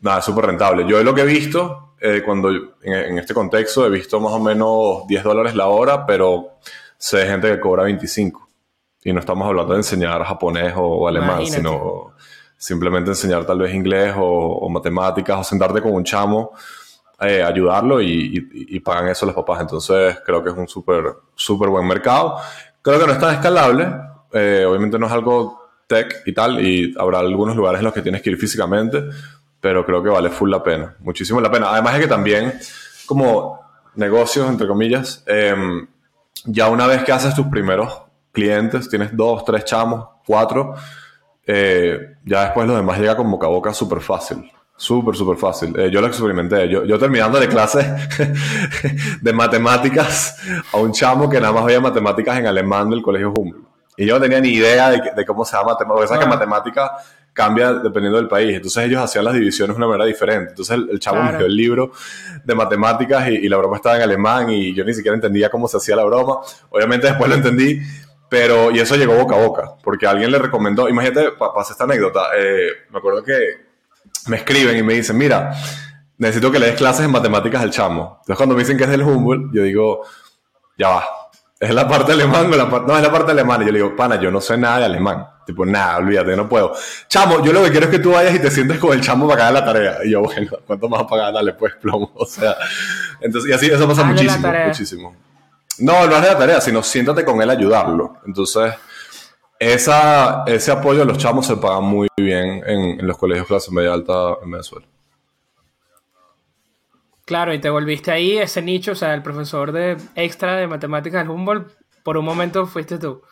nada, 0.00 0.22
súper 0.22 0.46
rentable. 0.46 0.86
Yo 0.86 1.02
lo 1.02 1.12
que 1.12 1.22
he 1.22 1.26
visto, 1.26 1.94
eh, 2.00 2.22
cuando 2.24 2.48
en, 2.80 3.18
este 3.18 3.34
contexto, 3.34 3.84
he 3.84 3.90
visto 3.90 4.20
más 4.20 4.32
o 4.32 4.38
menos 4.38 5.04
10 5.08 5.24
dólares 5.24 5.56
la 5.56 5.66
hora, 5.66 6.06
pero 6.06 6.58
sé 6.96 7.26
gente 7.26 7.50
que 7.50 7.58
cobra 7.58 7.82
25. 7.82 8.48
Y 9.02 9.12
no 9.12 9.18
estamos 9.18 9.48
hablando 9.48 9.72
de 9.72 9.80
enseñar 9.80 10.22
japonés 10.22 10.74
o, 10.76 11.08
alemán, 11.08 11.44
sino 11.44 12.14
simplemente 12.56 13.10
enseñar 13.10 13.44
tal 13.44 13.58
vez 13.58 13.74
inglés 13.74 14.14
o, 14.16 14.22
o 14.22 14.68
matemáticas 14.68 15.40
o 15.40 15.42
sentarte 15.42 15.82
con 15.82 15.92
un 15.92 16.04
chamo 16.04 16.52
eh, 17.20 17.42
ayudarlo 17.42 18.00
y, 18.02 18.80
pagan 18.80 19.08
eso 19.08 19.26
los 19.26 19.34
papás. 19.34 19.60
Entonces 19.60 20.18
creo 20.24 20.42
que 20.42 20.50
es 20.50 20.56
un 20.56 20.68
súper 20.68 21.04
súper 21.34 21.68
buen 21.68 21.86
mercado. 21.86 22.36
Creo 22.82 23.00
que 23.00 23.06
no 23.06 23.12
es 23.12 23.18
tan 23.18 23.34
escalable. 23.34 23.88
Eh, 24.32 24.64
obviamente 24.68 24.98
no 24.98 25.06
es 25.06 25.12
algo 25.12 25.64
tech 25.86 26.22
y 26.26 26.32
tal, 26.32 26.60
y 26.60 26.94
habrá 26.98 27.20
algunos 27.20 27.56
lugares 27.56 27.80
en 27.80 27.84
los 27.84 27.94
que 27.94 28.02
tienes 28.02 28.22
que 28.22 28.30
ir 28.30 28.36
físicamente, 28.38 29.04
pero 29.60 29.84
creo 29.84 30.02
que 30.02 30.08
vale 30.08 30.30
full 30.30 30.50
la 30.50 30.62
pena, 30.62 30.96
muchísimo 31.00 31.40
la 31.40 31.50
pena. 31.50 31.70
Además 31.70 31.94
es 31.94 32.00
que 32.00 32.08
también, 32.08 32.52
como 33.06 33.60
negocios, 33.94 34.48
entre 34.48 34.66
comillas, 34.66 35.22
em, 35.26 35.86
ya 36.46 36.68
una 36.68 36.86
vez 36.86 37.04
que 37.04 37.12
haces 37.12 37.34
tus 37.34 37.46
primeros 37.46 38.02
clientes, 38.32 38.88
tienes 38.88 39.16
dos, 39.16 39.44
tres 39.44 39.64
chamos, 39.64 40.06
cuatro, 40.26 40.74
eh, 41.46 42.16
ya 42.24 42.44
después 42.44 42.66
lo 42.66 42.74
demás 42.76 42.98
llega 42.98 43.16
con 43.16 43.30
boca 43.30 43.46
a 43.46 43.50
boca 43.50 43.72
súper 43.72 44.00
fácil. 44.00 44.50
Súper, 44.76 45.14
súper 45.14 45.36
fácil. 45.36 45.78
Eh, 45.78 45.90
yo 45.90 46.00
lo 46.00 46.08
experimenté. 46.08 46.68
Yo, 46.68 46.84
yo 46.84 46.98
terminando 46.98 47.38
de 47.38 47.48
clase 47.48 47.94
de 49.20 49.32
matemáticas 49.32 50.36
a 50.72 50.78
un 50.78 50.92
chamo 50.92 51.28
que 51.28 51.40
nada 51.40 51.52
más 51.52 51.64
veía 51.64 51.80
matemáticas 51.80 52.38
en 52.38 52.46
alemán 52.46 52.90
del 52.90 53.02
colegio 53.02 53.32
Humboldt. 53.36 53.68
Y 53.96 54.06
yo 54.06 54.14
no 54.14 54.20
tenía 54.20 54.40
ni 54.40 54.48
idea 54.48 54.90
de, 54.90 55.24
cómo 55.24 55.44
se 55.44 55.56
llama 55.56 55.72
matemática. 55.72 55.94
Porque 55.94 56.08
sabes 56.08 56.24
que 56.24 56.26
ah. 56.26 56.34
matemática 56.34 56.92
cambia 57.32 57.72
dependiendo 57.74 58.18
del 58.18 58.26
país. 58.26 58.56
Entonces 58.56 58.84
ellos 58.84 59.00
hacían 59.00 59.24
las 59.24 59.34
divisiones 59.34 59.76
de 59.76 59.78
una 59.78 59.86
manera 59.86 60.06
diferente. 60.06 60.50
Entonces 60.50 60.76
el, 60.76 60.98
chamo 60.98 61.22
me 61.22 61.36
dio 61.36 61.46
el 61.46 61.56
libro 61.56 61.92
de 62.44 62.54
matemáticas 62.54 63.28
y, 63.28 63.48
la 63.48 63.56
broma 63.56 63.76
estaba 63.76 63.96
en 63.96 64.02
alemán 64.02 64.50
y 64.50 64.74
yo 64.74 64.84
ni 64.84 64.92
siquiera 64.92 65.14
entendía 65.14 65.50
cómo 65.50 65.68
se 65.68 65.76
hacía 65.76 65.94
la 65.94 66.04
broma. 66.04 66.38
Obviamente 66.70 67.06
después 67.06 67.28
lo 67.28 67.36
entendí. 67.36 67.80
Pero, 68.28 68.72
y 68.72 68.80
eso 68.80 68.96
llegó 68.96 69.14
boca 69.14 69.36
a 69.36 69.46
boca, 69.46 69.74
porque 69.84 70.08
alguien 70.08 70.32
le 70.32 70.38
recomendó, 70.38 70.88
imagínate, 70.88 71.32
pasa 71.38 71.72
esta 71.72 71.84
anécdota, 71.84 72.30
eh, 72.36 72.68
me 72.90 72.98
acuerdo 72.98 73.22
que 73.22 73.34
me 74.26 74.36
escriben 74.36 74.76
y 74.76 74.82
me 74.82 74.94
dicen, 74.94 75.16
mira, 75.16 75.54
necesito 76.18 76.50
que 76.50 76.58
le 76.58 76.66
des 76.66 76.76
clases 76.76 77.04
en 77.04 77.10
matemáticas 77.10 77.62
al 77.62 77.70
chamo. 77.70 78.18
Entonces 78.20 78.36
cuando 78.36 78.54
me 78.54 78.62
dicen 78.62 78.76
que 78.76 78.84
es 78.84 78.90
del 78.90 79.02
Humboldt, 79.02 79.54
yo 79.54 79.62
digo, 79.62 80.02
ya 80.78 80.88
va, 80.88 81.04
¿es 81.58 81.74
la 81.74 81.88
parte 81.88 82.12
alemana 82.12 82.48
o 82.48 82.56
la 82.56 82.70
parte...? 82.70 82.86
No, 82.90 82.96
es 82.96 83.02
la 83.02 83.12
parte 83.12 83.32
alemana. 83.32 83.62
Y 83.62 83.66
yo 83.66 83.72
le 83.72 83.78
digo, 83.78 83.96
pana, 83.96 84.20
yo 84.20 84.30
no 84.30 84.40
sé 84.40 84.56
nada 84.56 84.78
de 84.80 84.84
alemán. 84.86 85.26
Tipo, 85.46 85.66
nada, 85.66 85.98
olvídate, 85.98 86.36
no 86.36 86.48
puedo. 86.48 86.74
Chamo, 87.08 87.42
yo 87.42 87.52
lo 87.52 87.62
que 87.64 87.70
quiero 87.70 87.86
es 87.86 87.90
que 87.90 87.98
tú 87.98 88.12
vayas 88.12 88.34
y 88.34 88.38
te 88.38 88.50
sientes 88.50 88.78
con 88.78 88.92
el 88.92 89.00
chamo 89.00 89.28
para 89.28 89.44
hacer 89.44 89.54
la 89.54 89.64
tarea. 89.64 89.98
Y 90.04 90.10
yo, 90.10 90.22
bueno, 90.22 90.52
¿cuánto 90.66 90.88
más 90.88 91.04
pagar? 91.04 91.32
Dale, 91.32 91.52
pues, 91.54 91.74
plomo. 91.74 92.12
O 92.16 92.26
sea, 92.26 92.56
entonces, 93.20 93.50
y 93.50 93.54
así, 93.54 93.66
eso 93.66 93.86
pasa 93.86 94.04
muchísimo, 94.04 94.52
muchísimo. 94.66 95.16
No, 95.78 96.06
no 96.06 96.16
es 96.16 96.22
de 96.22 96.28
la 96.28 96.38
tarea, 96.38 96.60
sino 96.60 96.82
siéntate 96.82 97.24
con 97.24 97.42
él 97.42 97.50
a 97.50 97.52
ayudarlo. 97.52 98.18
Entonces, 98.26 98.72
esa, 99.58 100.44
ese 100.46 100.72
apoyo 100.72 101.02
a 101.02 101.04
los 101.04 101.18
chamos 101.18 101.46
se 101.46 101.56
paga 101.56 101.80
muy 101.80 102.08
bien 102.16 102.62
en, 102.66 103.06
los 103.06 103.16
colegios 103.16 103.46
clase 103.46 103.70
media 103.70 103.92
alta 103.92 104.36
en 104.42 104.50
Venezuela. 104.50 104.86
Claro, 107.24 107.54
y 107.54 107.60
te 107.60 107.70
volviste 107.70 108.10
ahí, 108.10 108.36
ese 108.36 108.60
nicho, 108.60 108.92
o 108.92 108.94
sea, 108.94 109.14
el 109.14 109.22
profesor 109.22 109.72
de 109.72 109.96
extra 110.14 110.56
de 110.56 110.66
matemáticas 110.66 111.22
del 111.22 111.30
Humboldt, 111.30 111.72
por 112.02 112.18
un 112.18 112.24
momento 112.24 112.66
fuiste 112.66 112.98
tú. 112.98 113.22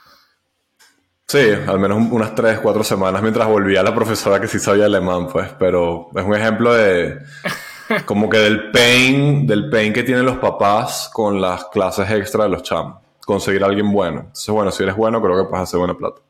Sí, 1.29 1.51
al 1.67 1.79
menos 1.79 1.99
unas 2.11 2.35
tres, 2.35 2.59
cuatro 2.61 2.85
semanas 2.85 3.23
mientras 3.23 3.47
volvía 3.47 3.83
la 3.83 3.95
profesora 3.95 4.41
que 4.41 4.49
sí 4.49 4.59
sabía 4.59 4.87
alemán, 4.87 5.29
pues, 5.29 5.51
pero 5.59 6.09
es 6.15 6.25
un 6.25 6.35
ejemplo 6.35 6.73
de 6.73 7.19
como 8.07 8.29
que 8.31 8.39
del 8.39 8.71
pain, 8.71 9.47
del 9.47 9.69
pain 9.69 9.93
que 9.93 10.03
tienen 10.03 10.25
los 10.25 10.39
papás 10.39 11.11
con 11.13 11.41
las 11.41 11.67
clases 11.67 12.11
extra 12.11 12.45
de 12.45 12.51
los 12.51 12.63
chamos 12.63 13.02
conseguir 13.33 13.63
a 13.63 13.67
alguien 13.67 13.91
bueno. 13.93 14.21
Entonces, 14.21 14.49
bueno, 14.49 14.71
si 14.71 14.83
eres 14.83 14.97
bueno, 14.97 15.23
creo 15.23 15.37
que 15.37 15.49
puedes 15.49 15.65
hacer 15.65 15.79
buena 15.79 15.95
plata. 15.95 16.21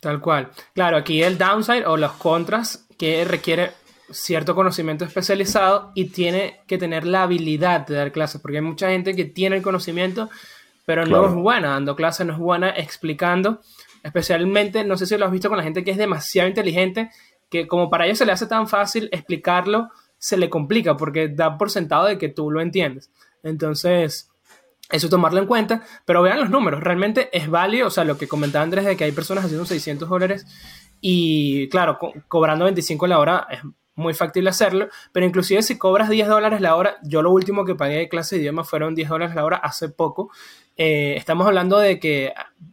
Tal 0.00 0.20
cual. 0.20 0.50
Claro, 0.74 0.96
aquí 0.96 1.22
el 1.22 1.38
downside 1.38 1.86
o 1.86 1.96
los 1.96 2.12
contras 2.12 2.86
que 2.98 3.24
requiere 3.24 3.72
cierto 4.10 4.54
conocimiento 4.54 5.04
especializado 5.04 5.92
y 5.94 6.06
tiene 6.06 6.60
que 6.66 6.78
tener 6.78 7.06
la 7.06 7.22
habilidad 7.22 7.86
de 7.86 7.94
dar 7.94 8.12
clases, 8.12 8.40
porque 8.40 8.58
hay 8.58 8.64
mucha 8.64 8.90
gente 8.90 9.14
que 9.14 9.24
tiene 9.24 9.56
el 9.56 9.62
conocimiento, 9.62 10.28
pero 10.84 11.06
no 11.06 11.26
es 11.26 11.34
buena 11.34 11.70
dando 11.70 11.96
clases, 11.96 12.26
no 12.26 12.32
es 12.32 12.38
buena 12.38 12.70
explicando, 12.70 13.60
especialmente, 14.02 14.84
no 14.84 14.96
sé 14.96 15.06
si 15.06 15.16
lo 15.16 15.24
has 15.24 15.32
visto 15.32 15.48
con 15.48 15.58
la 15.58 15.64
gente 15.64 15.84
que 15.84 15.92
es 15.92 15.96
demasiado 15.96 16.48
inteligente, 16.48 17.10
que 17.48 17.66
como 17.66 17.88
para 17.88 18.06
ellos 18.06 18.18
se 18.18 18.26
le 18.26 18.32
hace 18.32 18.46
tan 18.46 18.68
fácil 18.68 19.08
explicarlo 19.12 19.88
se 20.22 20.36
le 20.36 20.48
complica 20.48 20.96
porque 20.96 21.28
da 21.28 21.58
por 21.58 21.68
sentado 21.68 22.06
de 22.06 22.16
que 22.16 22.28
tú 22.28 22.52
lo 22.52 22.60
entiendes. 22.60 23.10
Entonces, 23.42 24.30
eso 24.92 25.08
tomarlo 25.08 25.40
en 25.40 25.46
cuenta, 25.46 25.82
pero 26.04 26.22
vean 26.22 26.38
los 26.38 26.50
números, 26.50 26.82
realmente 26.82 27.30
es 27.36 27.48
válido, 27.48 27.88
o 27.88 27.90
sea, 27.90 28.04
lo 28.04 28.18
que 28.18 28.28
comentaba 28.28 28.62
Andrés 28.62 28.84
de 28.84 28.96
que 28.96 29.04
hay 29.04 29.12
personas 29.12 29.44
haciendo 29.44 29.64
600 29.64 30.08
dólares 30.08 30.46
y 31.00 31.68
claro, 31.68 31.98
cobrando 32.28 32.66
25 32.66 33.06
la 33.06 33.18
hora 33.18 33.46
es 33.50 33.60
muy 33.94 34.14
factible 34.14 34.50
hacerlo, 34.50 34.88
pero 35.12 35.26
inclusive 35.26 35.62
si 35.62 35.78
cobras 35.78 36.08
10 36.08 36.28
dólares 36.28 36.60
la 36.60 36.76
hora, 36.76 36.96
yo 37.02 37.22
lo 37.22 37.30
último 37.30 37.64
que 37.64 37.74
pagué 37.74 37.96
de 37.96 38.08
clase 38.08 38.36
de 38.36 38.42
idioma 38.42 38.64
fueron 38.64 38.94
10 38.94 39.08
dólares 39.08 39.34
la 39.34 39.44
hora 39.44 39.56
hace 39.56 39.88
poco, 39.88 40.30
eh, 40.76 41.14
estamos 41.16 41.46
hablando 41.46 41.78
de 41.78 41.98
que, 41.98 42.32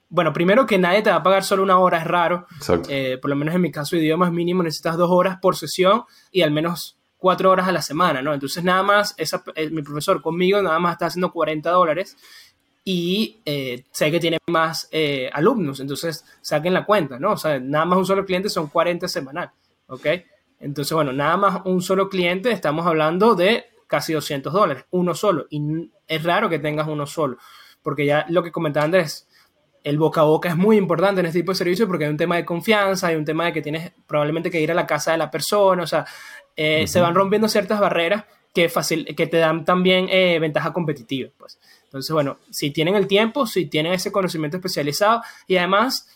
bueno, 0.10 0.32
primero 0.32 0.66
que 0.66 0.78
nadie 0.78 1.02
te 1.02 1.10
va 1.10 1.18
a 1.18 1.24
pagar 1.24 1.44
solo 1.44 1.64
una 1.64 1.80
hora, 1.80 1.98
es 1.98 2.06
raro, 2.06 2.48
eh, 2.88 3.18
por 3.22 3.30
lo 3.30 3.36
menos 3.36 3.56
en 3.56 3.62
mi 3.62 3.72
caso 3.72 3.98
idiomas 3.98 4.32
mínimo 4.32 4.64
necesitas 4.64 4.98
dos 4.98 5.10
horas 5.12 5.38
por 5.42 5.56
sesión 5.56 6.04
y 6.32 6.42
al 6.42 6.52
menos 6.52 6.99
cuatro 7.20 7.52
horas 7.52 7.68
a 7.68 7.72
la 7.72 7.84
semana, 7.84 8.24
¿no? 8.24 8.34
Entonces 8.34 8.64
nada 8.64 8.82
más, 8.82 9.16
eh, 9.18 9.70
mi 9.70 9.84
profesor 9.84 10.22
conmigo 10.22 10.60
nada 10.62 10.80
más 10.80 10.94
está 10.94 11.06
haciendo 11.06 11.32
40 11.32 11.70
dólares 11.70 12.18
y 12.84 13.42
sé 13.92 14.10
que 14.10 14.20
tiene 14.20 14.40
más 14.48 14.90
alumnos, 15.34 15.80
entonces 15.80 16.26
saquen 16.42 16.74
la 16.74 16.86
cuenta, 16.86 17.20
¿no? 17.20 17.34
O 17.34 17.38
sea, 17.38 17.60
nada 17.60 17.86
más 17.86 18.00
un 18.00 18.06
solo 18.06 18.26
cliente 18.26 18.50
son 18.50 18.68
40 18.68 19.08
semanal, 19.08 19.52
¿ok? 19.88 20.08
Entonces, 20.60 20.94
bueno, 20.94 21.14
nada 21.14 21.38
más 21.38 21.62
un 21.66 21.82
solo 21.82 22.10
cliente, 22.10 22.52
estamos 22.52 22.86
hablando 22.86 23.36
de 23.36 23.66
casi 23.88 24.14
200 24.14 24.52
dólares, 24.52 24.86
uno 24.92 25.16
solo. 25.16 25.48
Y 25.50 25.92
es 26.08 26.24
raro 26.24 26.50
que 26.50 26.60
tengas 26.60 26.88
uno 26.88 27.06
solo, 27.06 27.38
porque 27.82 28.06
ya 28.06 28.26
lo 28.30 28.44
que 28.44 28.52
comentaba 28.52 28.86
Andrés, 28.86 29.29
el 29.90 29.98
boca 29.98 30.22
a 30.22 30.26
boca 30.26 30.50
es 30.50 30.56
muy 30.56 30.78
importante 30.78 31.20
en 31.20 31.26
este 31.26 31.40
tipo 31.40 31.52
de 31.52 31.58
servicios 31.58 31.88
porque 31.88 32.06
hay 32.06 32.12
un 32.12 32.18
tema 32.18 32.36
de 32.36 32.46
confianza, 32.46 33.08
hay 33.08 33.16
un 33.16 33.26
tema 33.26 33.46
de 33.46 33.54
que 33.54 33.62
tienes 33.62 33.92
probablemente 34.06 34.52
que 34.52 34.62
ir 34.62 34.70
a 34.70 34.76
la 34.76 34.86
casa 34.86 35.14
de 35.14 35.18
la 35.18 35.32
persona, 35.32 35.82
o 35.82 35.88
sea, 35.88 36.06
eh, 36.56 36.86
se 36.86 37.02
van 37.02 37.16
rompiendo 37.16 37.48
ciertas 37.50 37.80
barreras 37.80 38.26
que, 38.54 38.70
fácil, 38.70 39.16
que 39.16 39.26
te 39.26 39.38
dan 39.38 39.66
también 39.66 40.08
eh, 40.10 40.38
ventaja 40.40 40.72
competitiva. 40.74 41.32
Pues. 41.38 41.60
Entonces, 41.86 42.12
bueno, 42.12 42.38
si 42.52 42.70
tienen 42.70 42.96
el 42.96 43.08
tiempo, 43.08 43.48
si 43.48 43.66
tienen 43.66 43.94
ese 43.94 44.12
conocimiento 44.12 44.58
especializado 44.58 45.24
y 45.48 45.58
además, 45.58 46.08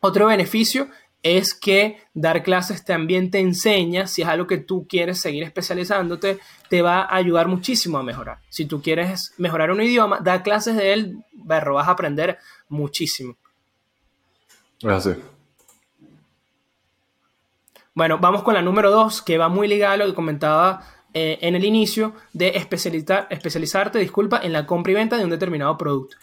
otro 0.00 0.26
beneficio 0.26 0.88
es 1.24 1.54
que 1.54 1.98
dar 2.12 2.42
clases 2.42 2.84
también 2.84 3.30
te 3.30 3.40
enseña, 3.40 4.06
si 4.06 4.20
es 4.20 4.28
algo 4.28 4.46
que 4.46 4.58
tú 4.58 4.86
quieres 4.86 5.20
seguir 5.20 5.42
especializándote, 5.42 6.38
te 6.68 6.82
va 6.82 7.00
a 7.00 7.16
ayudar 7.16 7.48
muchísimo 7.48 7.96
a 7.96 8.02
mejorar. 8.02 8.40
Si 8.50 8.66
tú 8.66 8.82
quieres 8.82 9.32
mejorar 9.38 9.70
un 9.70 9.80
idioma, 9.80 10.20
dar 10.22 10.42
clases 10.42 10.76
de 10.76 10.92
él, 10.92 11.24
vas 11.32 11.88
a 11.88 11.90
aprender 11.90 12.38
muchísimo. 12.74 13.36
Gracias. 14.82 15.18
Bueno, 17.94 18.18
vamos 18.18 18.42
con 18.42 18.54
la 18.54 18.62
número 18.62 18.90
dos, 18.90 19.22
que 19.22 19.38
va 19.38 19.48
muy 19.48 19.68
ligada 19.68 19.94
a 19.94 19.96
lo 19.96 20.06
que 20.06 20.14
comentaba 20.14 20.84
eh, 21.14 21.38
en 21.40 21.54
el 21.54 21.64
inicio, 21.64 22.12
de 22.32 22.48
especializar, 22.48 23.28
especializarte, 23.30 23.98
disculpa, 23.98 24.40
en 24.42 24.52
la 24.52 24.66
compra 24.66 24.92
y 24.92 24.96
venta 24.96 25.16
de 25.16 25.24
un 25.24 25.30
determinado 25.30 25.78
producto. 25.78 26.16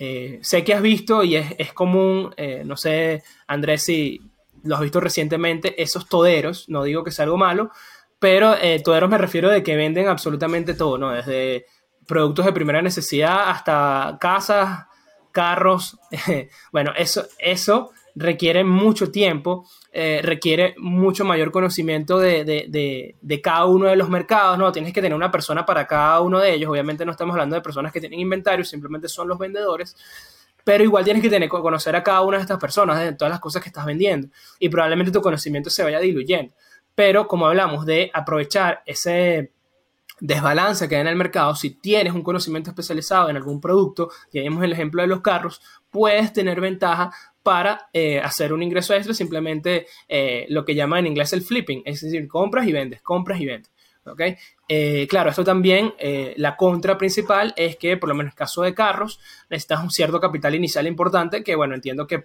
Eh, 0.00 0.38
sé 0.42 0.62
que 0.62 0.74
has 0.74 0.80
visto 0.80 1.24
y 1.24 1.34
es, 1.34 1.72
común, 1.72 2.32
eh, 2.36 2.62
no 2.64 2.76
sé, 2.76 3.24
Andrés, 3.48 3.82
si 3.82 4.20
lo 4.62 4.76
has 4.76 4.80
visto 4.80 5.00
recientemente, 5.00 5.82
esos 5.82 6.08
toderos, 6.08 6.68
no 6.68 6.84
digo 6.84 7.02
que 7.02 7.10
sea 7.10 7.24
algo 7.24 7.36
malo, 7.36 7.72
pero 8.20 8.54
eh, 8.54 8.80
toderos 8.80 9.10
me 9.10 9.18
refiero 9.18 9.50
de 9.50 9.64
que 9.64 9.74
venden 9.74 10.06
absolutamente 10.06 10.74
todo, 10.74 10.98
¿no? 10.98 11.10
Desde 11.10 11.66
productos 12.06 12.46
de 12.46 12.52
primera 12.52 12.80
necesidad 12.80 13.50
hasta 13.50 14.18
casas, 14.20 14.86
carros, 15.38 15.96
bueno, 16.72 16.92
eso, 16.96 17.24
eso 17.38 17.92
requiere 18.16 18.64
mucho 18.64 19.12
tiempo, 19.12 19.68
eh, 19.92 20.18
requiere 20.20 20.74
mucho 20.78 21.24
mayor 21.24 21.52
conocimiento 21.52 22.18
de, 22.18 22.44
de, 22.44 23.14
de, 23.20 23.40
cada 23.40 23.66
uno 23.66 23.86
de 23.86 23.94
los 23.94 24.08
mercados, 24.08 24.58
¿no? 24.58 24.72
Tienes 24.72 24.92
que 24.92 25.00
tener 25.00 25.14
una 25.14 25.30
persona 25.30 25.64
para 25.64 25.86
cada 25.86 26.20
uno 26.22 26.40
de 26.40 26.54
ellos, 26.54 26.68
obviamente 26.68 27.04
no 27.04 27.12
estamos 27.12 27.34
hablando 27.34 27.54
de 27.54 27.62
personas 27.62 27.92
que 27.92 28.00
tienen 28.00 28.18
inventario, 28.18 28.64
simplemente 28.64 29.06
son 29.06 29.28
los 29.28 29.38
vendedores, 29.38 29.96
pero 30.64 30.82
igual 30.82 31.04
tienes 31.04 31.22
que 31.22 31.30
tener 31.30 31.48
conocer 31.48 31.94
a 31.94 32.02
cada 32.02 32.22
una 32.22 32.38
de 32.38 32.42
estas 32.42 32.58
personas 32.58 32.98
de 32.98 33.12
todas 33.12 33.30
las 33.30 33.40
cosas 33.40 33.62
que 33.62 33.68
estás 33.68 33.86
vendiendo 33.86 34.26
y 34.58 34.68
probablemente 34.68 35.12
tu 35.12 35.22
conocimiento 35.22 35.70
se 35.70 35.84
vaya 35.84 36.00
diluyendo. 36.00 36.52
Pero 36.96 37.28
como 37.28 37.46
hablamos 37.46 37.86
de 37.86 38.10
aprovechar 38.12 38.82
ese 38.84 39.52
desbalance 40.20 40.88
que 40.88 40.96
hay 40.96 41.00
en 41.02 41.06
el 41.08 41.16
mercado, 41.16 41.54
si 41.54 41.70
tienes 41.70 42.12
un 42.12 42.22
conocimiento 42.22 42.70
especializado 42.70 43.30
en 43.30 43.36
algún 43.36 43.60
producto, 43.60 44.10
y 44.32 44.40
vemos 44.40 44.62
el 44.64 44.72
ejemplo 44.72 45.02
de 45.02 45.08
los 45.08 45.20
carros, 45.20 45.60
puedes 45.90 46.32
tener 46.32 46.60
ventaja 46.60 47.10
para 47.42 47.88
eh, 47.92 48.20
hacer 48.20 48.52
un 48.52 48.62
ingreso 48.62 48.94
extra, 48.94 49.14
simplemente 49.14 49.86
eh, 50.08 50.46
lo 50.50 50.64
que 50.64 50.74
llaman 50.74 51.00
en 51.00 51.06
inglés 51.08 51.32
el 51.32 51.42
flipping, 51.42 51.82
es 51.84 52.00
decir, 52.02 52.26
compras 52.28 52.66
y 52.66 52.72
vendes, 52.72 53.00
compras 53.02 53.40
y 53.40 53.46
vendes. 53.46 53.72
Eh, 54.68 55.06
claro, 55.06 55.28
esto 55.28 55.44
también, 55.44 55.92
la 56.36 56.56
contra 56.56 56.96
principal 56.96 57.52
es 57.56 57.76
que, 57.76 57.98
por 57.98 58.08
lo 58.08 58.14
menos 58.14 58.30
en 58.30 58.34
el 58.34 58.38
caso 58.38 58.62
de 58.62 58.72
carros, 58.72 59.20
necesitas 59.50 59.82
un 59.82 59.90
cierto 59.90 60.18
capital 60.18 60.54
inicial 60.54 60.86
importante 60.86 61.42
que, 61.44 61.54
bueno, 61.54 61.74
entiendo 61.74 62.06
que 62.06 62.24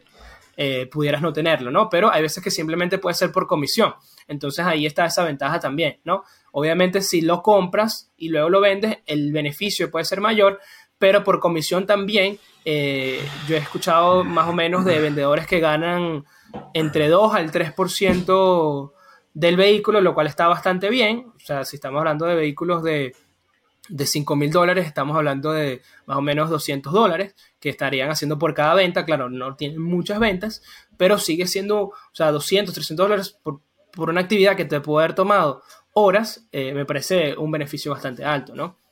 eh, 0.57 0.87
pudieras 0.87 1.21
no 1.21 1.33
tenerlo, 1.33 1.71
¿no? 1.71 1.89
Pero 1.89 2.11
hay 2.11 2.21
veces 2.21 2.43
que 2.43 2.51
simplemente 2.51 2.97
puede 2.97 3.15
ser 3.15 3.31
por 3.31 3.47
comisión. 3.47 3.93
Entonces 4.27 4.65
ahí 4.65 4.85
está 4.85 5.05
esa 5.05 5.23
ventaja 5.23 5.59
también, 5.59 5.99
¿no? 6.03 6.23
Obviamente 6.51 7.01
si 7.01 7.21
lo 7.21 7.41
compras 7.41 8.11
y 8.17 8.29
luego 8.29 8.49
lo 8.49 8.61
vendes, 8.61 8.99
el 9.05 9.31
beneficio 9.31 9.89
puede 9.91 10.05
ser 10.05 10.21
mayor, 10.21 10.59
pero 10.97 11.23
por 11.23 11.39
comisión 11.39 11.85
también, 11.85 12.37
yo 12.65 13.55
he 13.55 13.57
escuchado 13.57 14.23
más 14.23 14.47
o 14.47 14.53
menos 14.53 14.85
de 14.85 14.99
vendedores 14.99 15.47
que 15.47 15.59
ganan 15.59 16.23
entre 16.73 17.09
2 17.09 17.35
al 17.35 17.51
3% 17.51 18.91
del 19.33 19.57
vehículo, 19.57 20.01
lo 20.01 20.13
cual 20.13 20.27
está 20.27 20.47
bastante 20.47 20.89
bien. 20.89 21.31
O 21.35 21.39
sea, 21.39 21.65
si 21.65 21.75
estamos 21.75 21.99
hablando 21.99 22.25
de 22.25 22.35
vehículos 22.35 22.83
de, 22.83 23.15
de 23.89 24.05
5 24.05 24.35
mil 24.35 24.51
dólares, 24.51 24.87
estamos 24.87 25.15
hablando 25.15 25.51
de 25.51 25.81
más 26.05 26.17
o 26.17 26.21
menos 26.21 26.49
200 26.49 26.93
dólares 26.93 27.35
que 27.59 27.69
estarían 27.69 28.09
haciendo 28.09 28.39
por 28.39 28.53
cada 28.53 28.73
venta. 28.75 29.05
Claro, 29.05 29.29
no 29.29 29.55
tienen 29.55 29.81
muchas 29.81 30.19
ventas, 30.19 30.61
pero 30.97 31.17
sigue 31.17 31.47
siendo, 31.47 31.81
o 31.85 31.93
sea, 32.13 32.31
200, 32.31 32.73
300 32.73 33.03
dólares 33.03 33.39
por, 33.43 33.61
una 33.97 34.21
actividad 34.21 34.55
que 34.55 34.65
te 34.65 34.81
puede 34.81 35.05
haber 35.05 35.15
tomado 35.15 35.61
horas, 35.93 36.47
eh, 36.51 36.73
me 36.73 36.85
parece 36.85 37.37
un 37.37 37.51
beneficio 37.51 37.91
bastante 37.91 38.25
alto, 38.25 38.55
¿no? 38.55 38.82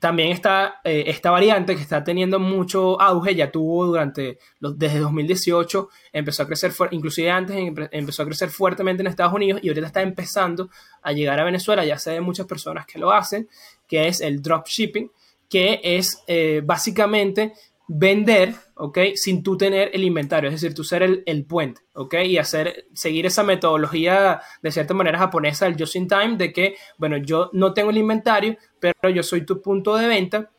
También 0.00 0.32
está 0.32 0.80
eh, 0.82 1.04
esta 1.08 1.30
variante 1.30 1.76
que 1.76 1.82
está 1.82 2.02
teniendo 2.02 2.40
mucho 2.40 2.98
auge, 3.00 3.34
ya 3.34 3.52
tuvo 3.52 3.84
durante 3.84 4.38
los, 4.58 4.78
desde 4.78 4.98
2018, 4.98 5.90
empezó 6.14 6.42
a 6.42 6.46
crecer, 6.46 6.72
inclusive 6.90 7.30
antes 7.30 7.56
empezó 7.92 8.22
a 8.22 8.24
crecer 8.24 8.48
fuertemente 8.48 9.02
en 9.02 9.08
Estados 9.08 9.34
Unidos 9.34 9.60
y 9.62 9.68
ahorita 9.68 9.86
está 9.86 10.00
empezando 10.00 10.70
a 11.02 11.12
llegar 11.12 11.38
a 11.38 11.44
Venezuela, 11.44 11.84
ya 11.84 11.98
sé 11.98 12.12
de 12.12 12.22
muchas 12.22 12.46
personas 12.46 12.86
que 12.86 12.98
lo 12.98 13.12
hacen, 13.12 13.46
que 13.86 14.08
es 14.08 14.22
el 14.22 14.40
dropshipping, 14.40 15.10
que 15.50 15.80
es 15.82 16.22
eh, 16.26 16.62
básicamente 16.64 17.52
vender, 17.92 18.54
¿ok? 18.76 18.98
Sin 19.16 19.42
tú 19.42 19.56
tener 19.56 19.90
el 19.92 20.04
inventario, 20.04 20.48
es 20.48 20.54
decir, 20.54 20.72
tú 20.72 20.84
ser 20.84 21.02
el, 21.02 21.44
puente, 21.44 21.80
¿ok? 21.94 22.14
Y 22.24 22.38
hacer, 22.38 22.86
seguir 22.94 23.26
esa 23.26 23.42
metodología 23.42 24.40
de 24.62 24.70
cierta 24.70 24.94
manera 24.94 25.18
japonesa 25.18 25.64
del 25.64 25.76
just 25.76 25.96
in 25.96 26.06
time, 26.06 26.36
de 26.36 26.52
que, 26.52 26.76
bueno, 26.98 27.16
yo 27.16 27.50
no 27.52 27.74
tengo 27.74 27.90
el 27.90 27.96
inventario, 27.96 28.56
pero 28.78 29.10
yo 29.10 29.24
soy 29.24 29.44
tu 29.44 29.60
punto 29.60 29.96
de 29.96 30.06
venta. 30.06 30.50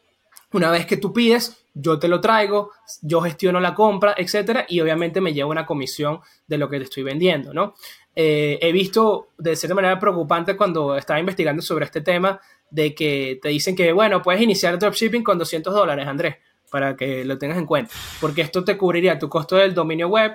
Una 0.51 0.69
vez 0.71 0.85
que 0.85 0.97
tú 0.97 1.13
pides, 1.13 1.65
yo 1.73 1.97
te 1.97 2.09
lo 2.09 2.19
traigo, 2.19 2.71
yo 3.01 3.21
gestiono 3.21 3.61
la 3.61 3.73
compra, 3.73 4.13
etcétera, 4.17 4.65
y 4.67 4.81
obviamente 4.81 5.21
me 5.21 5.33
llevo 5.33 5.51
una 5.51 5.65
comisión 5.65 6.19
de 6.47 6.57
lo 6.57 6.69
que 6.69 6.79
te 6.79 6.83
estoy 6.83 7.03
vendiendo, 7.03 7.53
¿no? 7.53 7.75
Eh, 8.13 8.59
he 8.61 8.73
visto 8.73 9.29
de 9.37 9.55
cierta 9.55 9.73
manera 9.73 9.97
preocupante 9.97 10.57
cuando 10.57 10.97
estaba 10.97 11.17
investigando 11.21 11.61
sobre 11.61 11.85
este 11.85 12.01
tema 12.01 12.41
de 12.69 12.93
que 12.93 13.39
te 13.41 13.47
dicen 13.47 13.73
que, 13.73 13.93
bueno, 13.93 14.21
puedes 14.21 14.41
iniciar 14.41 14.77
dropshipping 14.77 15.23
con 15.23 15.37
200 15.37 15.73
dólares, 15.73 16.05
Andrés 16.05 16.35
para 16.71 16.95
que 16.95 17.23
lo 17.25 17.37
tengas 17.37 17.57
en 17.57 17.67
cuenta, 17.67 17.93
porque 18.19 18.41
esto 18.41 18.63
te 18.63 18.77
cubriría 18.77 19.19
tu 19.19 19.29
costo 19.29 19.57
del 19.57 19.75
dominio 19.75 20.07
web, 20.07 20.31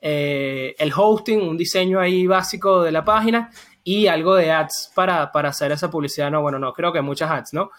eh, 0.00 0.74
el 0.78 0.92
hosting, 0.96 1.42
un 1.42 1.58
diseño 1.58 2.00
ahí 2.00 2.26
básico 2.26 2.82
de 2.82 2.92
la 2.92 3.04
página 3.04 3.50
y 3.84 4.06
algo 4.06 4.34
de 4.36 4.50
ads 4.50 4.92
para, 4.94 5.30
para 5.32 5.50
hacer 5.50 5.72
esa 5.72 5.90
publicidad. 5.90 6.30
No, 6.30 6.40
bueno, 6.40 6.58
no, 6.58 6.72
creo 6.72 6.92
que 6.92 7.02
muchas 7.02 7.30
ads, 7.30 7.52
¿no? 7.52 7.70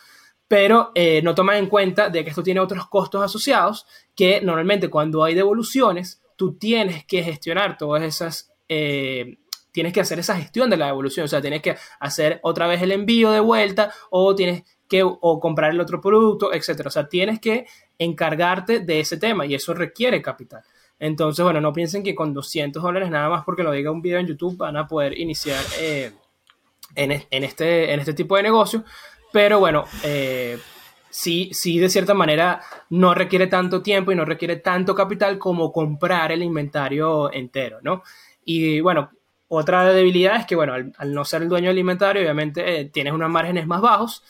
Pero 0.47 0.91
eh, 0.93 1.21
no 1.23 1.33
toman 1.33 1.55
en 1.55 1.67
cuenta 1.67 2.09
de 2.09 2.23
que 2.23 2.29
esto 2.29 2.43
tiene 2.43 2.59
otros 2.59 2.87
costos 2.87 3.23
asociados 3.23 3.87
que 4.13 4.41
normalmente 4.41 4.89
cuando 4.89 5.23
hay 5.23 5.33
devoluciones, 5.33 6.21
tú 6.35 6.57
tienes 6.57 7.05
que 7.05 7.23
gestionar 7.23 7.77
todas 7.77 8.03
esas... 8.03 8.51
Eh, 8.67 9.37
tienes 9.71 9.93
que 9.93 10.01
hacer 10.01 10.19
esa 10.19 10.35
gestión 10.35 10.69
de 10.69 10.75
la 10.75 10.87
devolución, 10.87 11.23
o 11.23 11.27
sea, 11.29 11.41
tienes 11.41 11.61
que 11.61 11.77
hacer 12.01 12.41
otra 12.43 12.67
vez 12.67 12.81
el 12.81 12.91
envío 12.91 13.31
de 13.31 13.39
vuelta 13.39 13.93
o 14.09 14.35
tienes 14.35 14.63
o 15.03 15.39
comprar 15.39 15.71
el 15.71 15.79
otro 15.79 16.01
producto, 16.01 16.53
etcétera. 16.53 16.87
O 16.87 16.91
sea, 16.91 17.07
tienes 17.07 17.39
que 17.39 17.65
encargarte 17.97 18.79
de 18.79 18.99
ese 18.99 19.17
tema 19.17 19.45
y 19.45 19.55
eso 19.55 19.73
requiere 19.73 20.21
capital. 20.21 20.63
Entonces, 20.99 21.43
bueno, 21.43 21.59
no 21.59 21.73
piensen 21.73 22.03
que 22.03 22.13
con 22.13 22.33
200 22.33 22.81
dólares 22.81 23.09
nada 23.09 23.27
más 23.27 23.43
porque 23.43 23.63
lo 23.63 23.71
diga 23.71 23.89
un 23.89 24.01
video 24.01 24.19
en 24.19 24.27
YouTube 24.27 24.57
van 24.57 24.77
a 24.77 24.87
poder 24.87 25.17
iniciar 25.17 25.63
eh, 25.79 26.11
en, 26.95 27.11
este, 27.43 27.91
en 27.91 27.99
este 27.99 28.13
tipo 28.13 28.35
de 28.37 28.43
negocio. 28.43 28.83
Pero 29.31 29.59
bueno, 29.59 29.85
eh, 30.03 30.59
sí, 31.09 31.49
sí, 31.53 31.79
de 31.79 31.89
cierta 31.89 32.13
manera 32.13 32.61
no 32.89 33.13
requiere 33.15 33.47
tanto 33.47 33.81
tiempo 33.81 34.11
y 34.11 34.15
no 34.15 34.25
requiere 34.25 34.57
tanto 34.57 34.93
capital 34.93 35.39
como 35.39 35.71
comprar 35.71 36.31
el 36.31 36.43
inventario 36.43 37.33
entero, 37.33 37.79
¿no? 37.81 38.03
Y 38.45 38.79
bueno, 38.81 39.09
Otra 39.53 39.83
debilidad 39.91 40.37
es 40.37 40.45
que, 40.45 40.55
bueno, 40.55 40.73
al, 40.73 41.13
no 41.13 41.25
ser 41.25 41.41
el 41.41 41.49
dueño 41.49 41.69
alimentario, 41.69 42.21
obviamente 42.21 42.79
eh, 42.79 42.85
tienes 42.85 43.11
unos 43.11 43.29
márgenes 43.29 43.67
más 43.67 43.81
bajos 43.81 44.23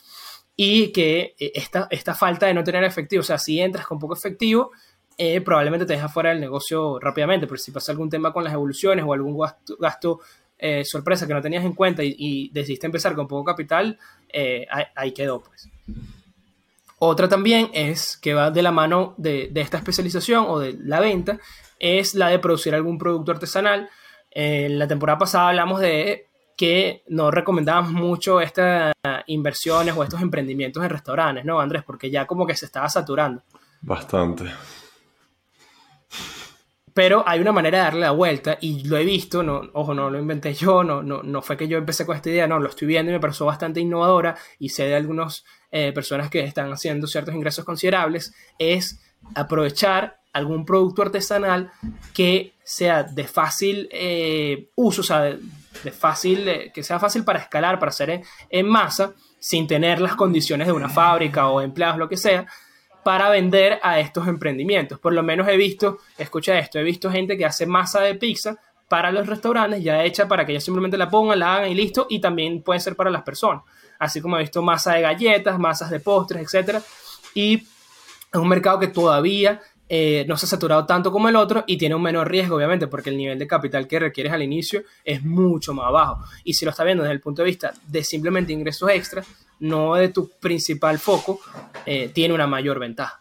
y 0.63 0.91
que 0.91 1.33
eh, 1.39 1.53
esta, 1.55 1.87
esta 1.89 2.13
falta 2.13 2.45
de 2.45 2.53
no 2.53 2.63
tener 2.63 2.83
efectivo, 2.83 3.21
o 3.21 3.23
sea, 3.23 3.39
si 3.39 3.59
entras 3.59 3.87
con 3.87 3.97
poco 3.97 4.13
efectivo, 4.13 4.69
eh, 5.17 5.41
probablemente 5.41 5.87
te 5.87 5.93
deja 5.93 6.07
fuera 6.07 6.29
del 6.29 6.39
negocio 6.39 6.99
rápidamente, 6.99 7.47
pero 7.47 7.57
si 7.57 7.71
pasa 7.71 7.91
algún 7.91 8.11
tema 8.11 8.31
con 8.31 8.43
las 8.43 8.53
evoluciones 8.53 9.03
o 9.03 9.11
algún 9.11 9.35
gasto, 9.79 10.19
sorpresa 10.83 11.25
que 11.25 11.33
no 11.33 11.41
tenías 11.41 11.65
en 11.65 11.73
cuenta 11.73 12.03
y, 12.03 12.51
decidiste 12.53 12.85
empezar 12.85 13.15
con 13.15 13.27
poco 13.27 13.43
capital, 13.43 13.97
ahí, 14.95 15.11
quedó, 15.13 15.41
pues. 15.41 15.67
Otra 16.99 17.27
también 17.27 17.71
es 17.73 18.15
que 18.17 18.35
va 18.35 18.51
de 18.51 18.61
la 18.61 18.71
mano 18.71 19.15
de, 19.17 19.49
de, 19.51 19.61
esta 19.61 19.77
especialización 19.77 20.45
o 20.47 20.59
de 20.59 20.77
la 20.79 20.99
venta, 20.99 21.39
es 21.79 22.13
la 22.13 22.27
de 22.27 22.37
producir 22.37 22.75
algún 22.75 22.99
producto 22.99 23.31
artesanal. 23.31 23.89
En 24.29 24.77
la 24.77 24.87
temporada 24.87 25.17
pasada 25.17 25.49
hablamos 25.49 25.79
de 25.79 26.27
que 26.61 27.01
no 27.07 27.31
recomendábamos 27.31 27.91
mucho 27.91 28.39
estas 28.39 28.93
inversiones 29.25 29.97
o 29.97 30.03
estos 30.03 30.21
emprendimientos 30.21 30.83
en 30.83 30.91
restaurantes, 30.91 31.43
¿no, 31.43 31.59
Andrés? 31.59 31.81
Porque 31.83 32.11
ya 32.11 32.27
como 32.27 32.45
que 32.45 32.55
se 32.55 32.67
estaba 32.67 32.87
saturando. 32.87 33.41
Bastante. 33.81 34.45
Pero 36.93 37.23
hay 37.25 37.39
una 37.39 37.51
manera 37.51 37.79
de 37.79 37.83
darle 37.85 38.01
la 38.01 38.11
vuelta 38.11 38.59
y 38.61 38.83
lo 38.83 38.95
he 38.95 39.03
visto, 39.03 39.41
no, 39.41 39.71
ojo, 39.73 39.95
no 39.95 40.11
lo 40.11 40.19
inventé 40.19 40.53
yo, 40.53 40.83
no, 40.83 41.01
no, 41.01 41.23
no 41.23 41.41
fue 41.41 41.57
que 41.57 41.67
yo 41.67 41.79
empecé 41.79 42.05
con 42.05 42.15
esta 42.15 42.29
idea, 42.29 42.45
no, 42.45 42.59
lo 42.59 42.69
estoy 42.69 42.87
viendo 42.87 43.11
y 43.11 43.15
me 43.15 43.19
pareció 43.19 43.47
bastante 43.47 43.79
innovadora 43.79 44.35
y 44.59 44.69
sé 44.69 44.83
de 44.83 44.93
algunas 44.93 45.43
eh, 45.71 45.91
personas 45.93 46.29
que 46.29 46.41
están 46.41 46.71
haciendo 46.71 47.07
ciertos 47.07 47.33
ingresos 47.33 47.65
considerables, 47.65 48.35
es 48.59 49.01
aprovechar 49.33 50.19
algún 50.31 50.63
producto 50.63 51.01
artesanal 51.01 51.71
que 52.13 52.53
sea 52.63 53.01
de 53.01 53.23
fácil 53.23 53.89
eh, 53.91 54.69
uso, 54.75 55.01
o 55.01 55.03
sea, 55.03 55.35
de, 55.83 55.91
fácil, 55.91 56.71
que 56.73 56.83
sea 56.83 56.99
fácil 56.99 57.23
para 57.23 57.39
escalar, 57.39 57.79
para 57.79 57.89
hacer 57.89 58.21
en, 58.49 58.67
masa, 58.67 59.13
sin 59.39 59.67
tener 59.67 59.99
las 60.01 60.15
condiciones 60.15 60.67
de 60.67 60.73
una 60.73 60.89
fábrica 60.89 61.47
o 61.47 61.61
empleados, 61.61 61.97
lo 61.97 62.09
que 62.09 62.17
sea, 62.17 62.45
para 63.03 63.29
vender 63.29 63.79
a 63.81 63.99
estos 63.99 64.27
emprendimientos. 64.27 64.99
Por 64.99 65.13
lo 65.13 65.23
menos 65.23 65.47
he 65.47 65.57
visto, 65.57 65.99
escucha 66.17 66.57
esto, 66.59 66.79
he 66.79 66.83
visto 66.83 67.09
gente 67.09 67.37
que 67.37 67.45
hace 67.45 67.65
masa 67.65 68.01
de 68.01 68.15
pizza 68.15 68.57
para 68.87 69.11
los 69.11 69.25
restaurantes, 69.25 69.81
ya 69.81 70.03
hecha 70.03 70.27
para 70.27 70.45
que 70.45 70.51
ellos 70.51 70.63
simplemente 70.63 70.97
la 70.97 71.09
pongan, 71.09 71.39
la 71.39 71.55
hagan 71.55 71.71
y 71.71 71.75
listo, 71.75 72.07
y 72.09 72.19
también 72.19 72.61
puede 72.61 72.79
ser 72.79 72.95
para 72.95 73.09
las 73.09 73.23
personas. 73.23 73.63
Así 73.97 74.21
como 74.21 74.37
he 74.37 74.41
visto 74.41 74.61
masa 74.61 74.93
de 74.93 75.01
galletas, 75.01 75.57
masas 75.57 75.89
de 75.89 75.99
postres, 75.99 76.53
etc. 76.53 76.79
Y 77.33 77.55
es 77.55 78.39
un 78.39 78.47
mercado 78.47 78.79
que 78.79 78.87
todavía 78.87 79.61
eh, 79.93 80.23
no 80.25 80.37
se 80.37 80.45
ha 80.45 80.49
saturado 80.49 80.85
tanto 80.85 81.11
como 81.11 81.27
el 81.27 81.35
otro 81.35 81.65
y 81.67 81.77
tiene 81.77 81.95
un 81.95 82.01
menor 82.01 82.31
riesgo, 82.31 82.55
obviamente, 82.55 82.87
porque 82.87 83.09
el 83.09 83.17
nivel 83.17 83.37
de 83.37 83.45
capital 83.45 83.89
que 83.89 83.99
requieres 83.99 84.31
al 84.31 84.41
inicio 84.41 84.83
es 85.03 85.21
mucho 85.21 85.73
más 85.73 85.91
bajo. 85.91 86.23
Y 86.45 86.53
si 86.53 86.63
lo 86.63 86.71
está 86.71 86.85
viendo 86.85 87.03
desde 87.03 87.15
el 87.15 87.19
punto 87.19 87.41
de 87.41 87.47
vista 87.47 87.73
de 87.87 88.01
simplemente 88.01 88.53
ingresos 88.53 88.89
extras, 88.89 89.27
no 89.59 89.95
de 89.95 90.07
tu 90.07 90.29
principal 90.39 90.97
foco, 90.97 91.41
eh, 91.85 92.09
tiene 92.13 92.33
una 92.33 92.47
mayor 92.47 92.79
ventaja. 92.79 93.19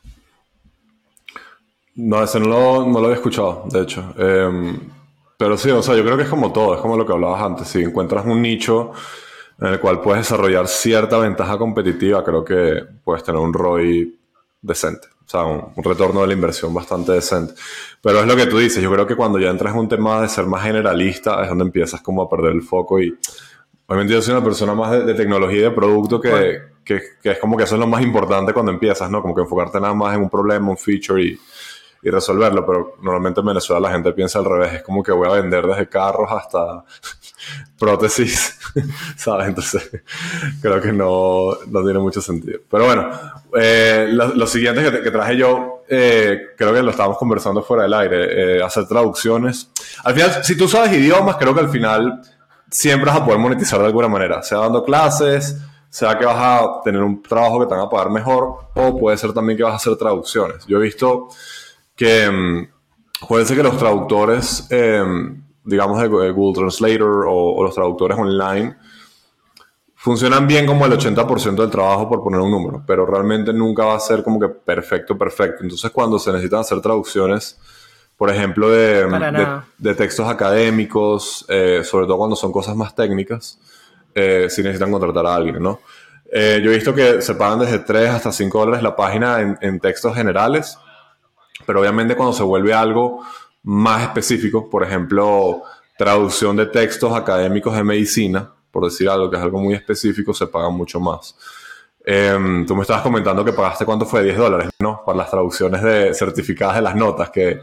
No, 1.97 2.23
ese 2.23 2.39
no 2.39 2.47
lo, 2.47 2.87
no 2.87 2.99
había 3.01 3.17
escuchado, 3.17 3.65
de 3.69 3.83
hecho. 3.83 4.15
Em, 4.17 4.79
pero 5.37 5.57
sí, 5.57 5.71
o 5.71 5.83
sea, 5.83 5.97
yo 5.97 6.05
creo 6.05 6.17
que 6.17 6.23
es 6.23 6.31
como 6.31 6.53
todo, 6.53 6.77
es 6.77 6.81
como 6.81 6.97
lo 6.97 7.05
que 7.05 7.13
hablabas 7.13 7.43
antes. 7.43 7.67
Si 7.67 7.83
encuentras 7.83 8.25
un 8.25 8.41
nicho 8.41 8.93
en 9.61 9.67
el 9.67 9.81
cual 9.81 10.01
puedes 10.01 10.21
desarrollar 10.21 10.69
cierta 10.69 11.19
ventaja 11.19 11.59
competitiva, 11.59 12.23
creo 12.23 12.45
que 12.45 12.85
puedes 13.03 13.25
tener 13.25 13.41
un 13.41 13.53
ROI 13.53 14.17
decente. 14.63 15.09
O 15.31 15.33
sea, 15.33 15.45
un, 15.45 15.73
retorno 15.77 16.23
de 16.23 16.27
la 16.27 16.33
inversión 16.33 16.75
bastante 16.75 17.13
decente. 17.13 17.55
Pero 18.03 18.19
es 18.19 18.27
lo 18.27 18.35
que 18.35 18.47
tú 18.47 18.59
dices, 18.59 18.83
yo 18.83 18.91
creo 18.91 19.07
que 19.07 19.15
cuando 19.15 19.39
ya 19.39 19.49
entras 19.49 19.73
en 19.73 19.79
un 19.79 19.89
tema 19.89 20.21
de 20.23 20.29
ser 20.29 20.47
más 20.47 20.65
generalista 20.65 21.41
es 21.45 21.49
donde 21.49 21.67
empiezas 21.67 22.01
como 22.01 22.23
a 22.23 22.29
perder 22.29 22.53
el 22.53 22.63
foco 22.63 23.01
y 23.01 23.17
obviamente 23.87 24.13
yo 24.13 24.23
soy 24.23 24.35
una 24.35 24.43
persona 24.43 24.75
más 24.75 25.07
de, 25.07 25.15
tecnología 25.15 25.59
y 25.59 25.63
de 25.63 25.71
producto 25.71 26.21
que, 26.21 26.63
que, 26.85 27.01
que, 27.23 27.31
es 27.31 27.39
como 27.39 27.57
que 27.57 27.63
eso 27.63 27.77
es 27.77 27.81
lo 27.81 27.87
más 27.87 28.03
importante 28.03 28.53
cuando 28.53 28.73
empiezas, 28.73 29.09
¿no? 29.09 29.23
Como 29.23 29.33
que 29.33 29.43
enfocarte 29.43 29.81
nada 29.81 29.95
más 29.95 30.17
en 30.17 30.23
un 30.23 30.31
problema, 30.31 30.69
un 30.69 30.77
feature 30.77 31.23
y, 31.23 31.39
y 32.03 32.11
resolverlo, 32.11 32.67
pero 32.67 32.97
normalmente 33.01 33.39
en 33.39 33.47
Venezuela 33.47 33.89
la 33.89 33.95
gente 33.95 34.13
piensa 34.13 34.41
al 34.41 34.47
revés, 34.47 34.75
es 34.75 34.83
como 34.83 35.01
que 35.01 35.13
voy 35.13 35.29
a 35.29 35.41
vender 35.41 35.65
desde 35.65 35.89
carros 35.89 36.31
hasta 36.33 36.85
prótesis, 37.79 38.59
¿sabes? 39.17 39.49
Entonces, 39.49 39.91
creo 40.61 40.81
que 40.81 40.93
no, 40.93 41.57
no, 41.67 41.83
tiene 41.83 41.99
mucho 41.99 42.21
sentido. 42.21 42.61
Pero 42.71 42.85
bueno, 42.85 43.11
eh, 43.59 44.09
lo, 44.11 44.47
siguiente 44.47 45.03
que, 45.03 45.11
traje 45.11 45.37
yo, 45.37 45.83
eh, 45.89 46.49
creo 46.57 46.75
que 46.75 46.83
lo 46.83 46.91
estábamos 46.91 47.19
conversando 47.19 47.63
fuera 47.63 47.85
del 47.85 47.95
aire, 47.95 48.59
eh, 48.59 48.63
hacer 48.63 48.87
traducciones. 48.87 49.71
Al 50.05 50.15
final, 50.15 50.45
si 50.45 50.57
tú 50.57 50.69
sabes 50.69 50.93
idiomas, 50.93 51.37
creo 51.37 51.55
que 51.55 51.61
al 51.61 51.71
final 51.71 52.21
siempre 52.71 53.11
vas 53.11 53.21
a 53.21 53.25
poder 53.25 53.41
monetizar 53.41 53.81
de 53.81 53.87
alguna 53.87 54.09
manera, 54.09 54.43
sea 54.43 54.59
dando 54.59 54.85
clases, 54.85 55.57
sea 55.89 56.17
que 56.19 56.25
vas 56.25 56.37
a 56.39 56.83
tener 56.85 57.03
un 57.03 57.23
trabajo 57.23 57.61
que 57.61 57.67
te 57.67 57.75
van 57.75 57.87
a 57.87 57.89
pagar 57.89 58.11
mejor, 58.11 58.57
o 58.75 58.99
puede 58.99 59.17
ser 59.17 59.33
también 59.33 59.57
que 59.57 59.65
vas 59.65 59.73
a 59.73 59.77
hacer 59.77 59.97
traducciones. 59.97 60.67
Yo 60.67 60.79
he 60.79 60.83
visto 60.83 61.29
que 61.97 62.31
mm, 62.31 63.27
puede 63.27 63.45
ser 63.47 63.57
que 63.57 63.63
los 63.63 63.77
traductores 63.77 64.69
digamos, 65.65 66.01
de 66.01 66.31
Google 66.31 66.61
Translator 66.61 67.27
o, 67.29 67.63
los 67.63 67.75
traductores 67.75 68.19
online, 68.19 68.77
funcionan 69.95 70.47
bien 70.47 70.67
como 70.67 70.87
el 70.87 70.93
80% 70.93 71.57
del 71.57 71.71
trabajo 71.71 72.09
por 72.09 72.23
poner 72.23 72.41
un 72.41 72.51
número, 72.51 72.83
pero 72.87 73.05
realmente 73.05 73.53
nunca 73.53 73.85
va 73.85 73.97
a 73.97 74.01
ser 74.01 74.23
como 74.23 74.41
que 74.41 74.49
perfecto, 74.49 75.17
perfecto. 75.19 75.63
Entonces 75.63 75.91
cuando 75.91 76.19
se 76.19 76.33
necesitan 76.33 76.61
hacer 76.61 76.81
traducciones, 76.81 77.59
por 78.17 78.31
ejemplo, 78.31 78.71
de, 78.71 79.07
de, 79.79 79.95
textos 79.95 80.29
académicos, 80.29 81.45
eh, 81.49 81.83
sobre 81.85 82.07
todo 82.07 82.19
cuando 82.19 82.37
son 82.37 82.53
cosas 82.53 82.77
más 82.77 82.95
técnicas, 82.95 83.59
eh, 84.15 84.47
si 84.51 84.63
necesitan 84.63 84.91
contratar 84.91 85.27
a 85.27 85.35
alguien, 85.35 85.63
¿no? 85.63 85.81
Eh, 86.33 86.61
yo 86.63 86.71
he 86.71 86.75
visto 86.75 86.95
que 86.95 87.23
se 87.23 87.35
pagan 87.35 87.61
desde 87.61 87.81
3 87.81 88.11
hasta 88.11 88.31
5 88.31 88.59
dólares 88.59 88.83
la 88.83 88.95
página 88.95 89.41
en, 89.41 89.59
en 89.63 89.81
textos 89.81 90.15
generales, 90.15 90.79
pero 91.67 91.81
obviamente 91.81 92.15
cuando 92.15 92.33
se 92.33 92.43
vuelve 92.43 92.73
algo 92.73 93.25
más 93.63 94.03
específicos, 94.03 94.65
por 94.71 94.85
ejemplo, 94.85 95.63
traducción 95.97 96.57
de 96.57 96.67
textos 96.67 97.13
académicos 97.15 97.75
de 97.77 97.85
medicina, 97.85 98.51
por 98.71 98.85
decir 98.85 99.09
algo 99.09 99.31
que 99.31 99.37
es 99.37 99.43
algo 99.43 99.61
muy 99.61 99.75
específico, 99.75 100.33
se 100.33 100.47
paga 100.47 100.71
mucho 100.71 101.01
más. 101.01 101.37
Em, 102.05 102.65
tú 102.65 102.75
me 102.75 102.83
estabas 102.83 103.03
comentando 103.03 103.45
que 103.45 103.53
pagaste 103.53 103.85
cuánto 103.85 104.07
fue, 104.07 104.23
10 104.23 104.37
dólares, 104.37 104.71
¿no? 104.79 105.03
Para 105.05 105.19
las 105.19 105.31
traducciones 105.31 105.83
de 105.83 106.15
certificadas 106.15 106.77
de 106.77 106.83
las 106.83 106.97
notas, 106.97 107.31
que 107.31 107.51
eh, 107.51 107.61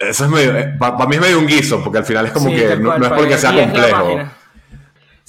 eso 0.00 0.24
es 0.24 0.30
medio, 0.30 0.56
eh, 0.56 0.74
para, 0.78 1.06
mí 1.06 1.16
es 1.16 1.20
medio 1.22 1.38
un 1.38 1.46
guiso, 1.46 1.82
porque 1.82 1.98
al 1.98 2.04
final 2.04 2.26
es 2.26 2.32
como 2.32 2.50
que 2.50 2.76
no, 2.76 2.94
es 2.94 3.08
porque 3.08 3.38
sea 3.38 3.54
complejo. 3.54 4.18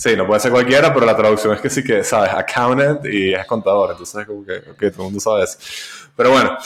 Sí, 0.02 0.16
no 0.16 0.26
puede 0.26 0.40
ser 0.40 0.50
cualquiera, 0.50 0.92
pero 0.92 1.06
la 1.06 1.16
traducción 1.16 1.54
es 1.54 1.62
que 1.62 1.70
sí 1.70 1.84
que, 1.84 2.04
¿sabes? 2.04 2.32
Accountant 2.34 3.06
y 3.06 3.36
es 3.36 3.46
contador, 3.46 3.92
entonces 3.92 4.20
es 4.20 4.26
como 4.26 4.44
que, 4.44 4.54
ok, 4.72 4.80
todo 4.80 4.88
el 4.88 4.98
mundo 4.98 5.20
sabe 5.20 5.44
eso. 5.44 5.60
Pero 6.16 6.32
bueno, 6.32 6.58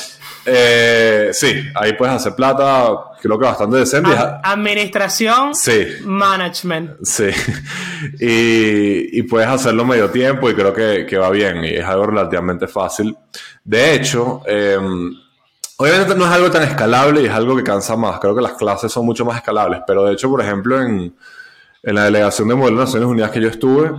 eh, 0.46 1.32
sí, 1.34 1.66
ahí 1.76 1.92
puedes 1.98 2.16
hacer 2.16 2.34
plata, 2.34 2.96
creo 3.22 3.38
que 3.38 3.46
bastante 3.46 3.76
decente. 3.76 4.10
administración, 4.42 5.54
sí. 5.54 5.86
management. 6.06 6.92
Sí, 7.04 7.28
y, 8.22 9.22
puedes 9.24 9.50
hacerlo 9.50 9.84
medio 9.84 10.10
tiempo 10.10 10.50
y 10.50 10.56
creo 10.56 10.74
que, 10.74 11.18
va 11.18 11.30
bien 11.30 11.66
y 11.66 11.76
es 11.76 11.84
algo 11.84 12.06
relativamente 12.06 12.68
fácil. 12.68 13.18
De 13.66 13.96
hecho, 13.96 14.44
em, 14.46 15.14
obviamente 15.76 16.16
no 16.16 16.24
es 16.24 16.32
algo 16.32 16.50
tan 16.50 16.64
escalable 16.64 17.24
y 17.24 17.26
es 17.26 17.34
algo 17.34 17.54
que 17.58 17.64
cansa 17.64 17.98
más. 17.98 18.18
Creo 18.22 18.34
que 18.34 18.42
las 18.42 18.54
clases 18.54 18.94
son 18.94 19.06
mucho 19.06 19.26
más 19.26 19.36
escalables, 19.36 19.82
pero 19.86 20.06
de 20.06 20.14
hecho, 20.14 20.30
por 20.30 20.42
ejemplo, 20.42 20.82
en, 20.82 21.14
en 21.86 21.96
la 21.96 22.06
delegación 22.06 22.48
de 22.48 22.56
Modelo 22.56 22.80
de 22.80 22.86
Naciones 22.86 23.08
Unidas 23.08 23.30
que 23.30 23.42
yo 23.42 23.48
estuve, 23.48 23.92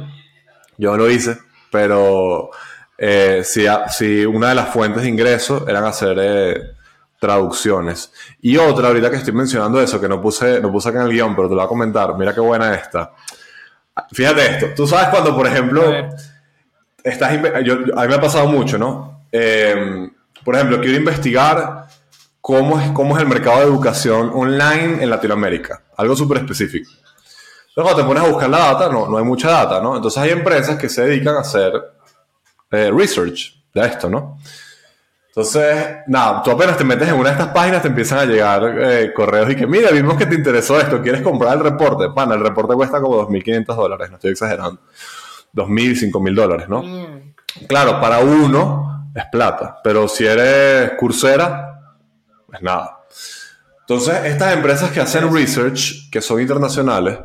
yo 0.77 0.91
no 0.91 0.97
lo 0.97 1.09
hice, 1.09 1.39
pero 1.71 2.51
eh, 2.99 3.43
si, 3.45 4.27
una 4.27 4.49
de 4.49 4.55
las 4.57 4.69
fuentes 4.71 5.03
de 5.03 5.09
ingresos 5.09 5.63
eran 5.69 5.85
hacer 5.85 6.17
eh, 6.21 6.63
traducciones. 7.21 8.13
Y 8.43 8.57
otra, 8.57 8.89
ahorita 8.89 9.09
que 9.09 9.17
estoy 9.17 9.33
mencionando 9.33 9.81
eso, 9.81 10.01
que 10.01 10.09
no 10.09 10.21
puse, 10.21 10.61
no 10.61 10.73
puse 10.73 10.89
acá 10.89 11.01
en 11.01 11.07
el 11.07 11.13
guion, 11.13 11.37
pero 11.37 11.49
te 11.49 11.55
lo 11.55 11.61
voy 11.61 11.67
a 11.67 11.69
comentar, 11.69 12.19
mira 12.19 12.35
qué 12.35 12.41
buena 12.41 12.75
esta. 12.75 13.13
Fíjate 14.13 14.47
esto, 14.47 14.67
tú 14.75 14.87
sabes 14.87 15.09
cuando, 15.09 15.35
por 15.35 15.47
ejemplo, 15.47 15.83
estás, 17.05 17.41
yo, 17.65 17.75
a 17.97 18.03
mí 18.03 18.09
me 18.09 18.15
ha 18.15 18.21
pasado 18.21 18.49
mucho, 18.49 18.79
¿no? 18.79 19.27
Em, 19.31 20.11
por 20.45 20.57
ejemplo, 20.57 20.81
quiero 20.81 20.97
investigar 20.97 21.87
cómo 22.41 22.81
es, 22.81 22.91
cómo 22.91 23.17
es 23.17 23.23
el 23.23 23.29
mercado 23.29 23.61
de 23.61 23.67
educación 23.67 24.31
online 24.35 25.03
en 25.03 25.09
Latinoamérica, 25.09 25.83
algo 25.97 26.17
súper 26.17 26.39
específico. 26.39 26.91
Luego 27.77 27.95
te 27.95 28.05
pones 28.05 28.23
a 28.23 28.29
buscar 28.29 28.49
la 28.49 28.59
data, 28.59 28.89
no, 28.89 29.07
no 29.07 29.19
hay 29.19 29.25
mucha 29.25 29.51
data, 29.51 29.81
¿no? 29.83 29.97
Entonces 29.97 30.23
hay 30.23 30.31
empresas 30.31 30.79
que 30.79 30.89
se 30.89 31.05
dedican 31.05 31.37
a 31.37 31.41
hacer 31.41 31.75
eh, 32.71 32.91
research 32.91 33.55
de 33.75 33.87
esto, 33.87 34.09
¿no? 34.09 34.39
Entonces, 35.29 35.99
nada, 36.07 36.43
tú 36.43 36.51
apenas 36.51 36.79
te 36.79 36.85
metes 36.85 37.07
en 37.07 37.15
una 37.15 37.29
de 37.29 37.33
estas 37.33 37.53
páginas, 37.53 37.83
te 37.83 37.89
empiezan 37.89 38.21
a 38.21 38.25
llegar 38.25 38.79
eh, 38.81 39.13
correos 39.13 39.51
y 39.51 39.57
que, 39.57 39.67
mira, 39.67 39.91
vimos 39.91 40.17
que 40.17 40.25
te 40.25 40.35
interesó 40.35 40.81
esto, 40.81 41.03
¿quieres 41.03 41.21
comprar 41.21 41.59
el 41.59 41.63
reporte? 41.63 42.09
Pana, 42.15 42.35
el 42.35 42.41
reporte 42.41 42.73
cuesta 42.75 42.99
como 43.03 43.29
2.500 43.29 43.67
dólares, 43.77 44.09
no 44.09 44.17
estoy 44.17 44.31
exagerando. 44.31 44.81
2.000, 45.53 46.11
5.000 46.11 46.35
dólares, 46.35 46.69
¿no? 46.71 46.83
Mm. 46.83 47.35
Claro, 47.69 48.01
para 48.01 48.21
uno 48.21 49.11
es 49.15 49.27
plata, 49.27 49.79
pero 49.85 50.09
si 50.09 50.25
eres 50.25 50.93
cursera, 50.93 51.95
es 52.51 52.63
nada. 52.63 53.01
Entonces, 53.81 54.25
estas 54.25 54.55
empresas 54.55 54.91
que 54.91 55.01
hacen 55.01 55.31
research, 55.31 56.11
que 56.11 56.23
son 56.23 56.41
internacionales, 56.41 57.19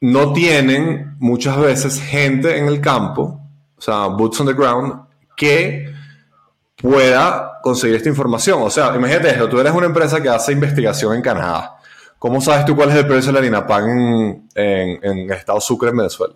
no 0.00 0.32
tienen 0.32 1.16
muchas 1.18 1.58
veces 1.58 2.00
gente 2.00 2.56
en 2.56 2.66
el 2.66 2.80
campo, 2.80 3.40
o 3.76 3.80
sea, 3.80 4.06
boots 4.06 4.40
on 4.40 4.46
the 4.46 4.52
ground, 4.52 4.94
que 5.36 5.92
pueda 6.76 7.58
conseguir 7.62 7.96
esta 7.96 8.08
información. 8.08 8.62
O 8.62 8.70
sea, 8.70 8.94
imagínate 8.94 9.30
esto, 9.30 9.48
tú 9.48 9.58
eres 9.58 9.72
una 9.72 9.86
empresa 9.86 10.22
que 10.22 10.28
hace 10.28 10.52
investigación 10.52 11.14
en 11.14 11.22
Canadá. 11.22 11.76
¿Cómo 12.18 12.40
sabes 12.40 12.64
tú 12.64 12.74
cuál 12.74 12.90
es 12.90 12.96
el 12.96 13.06
precio 13.06 13.28
de 13.28 13.32
la 13.34 13.38
harina 13.38 13.66
pan 13.66 13.88
en, 13.88 14.48
en, 14.54 15.04
en 15.04 15.30
estado 15.32 15.60
Sucre, 15.60 15.90
en 15.90 15.96
Venezuela? 15.96 16.34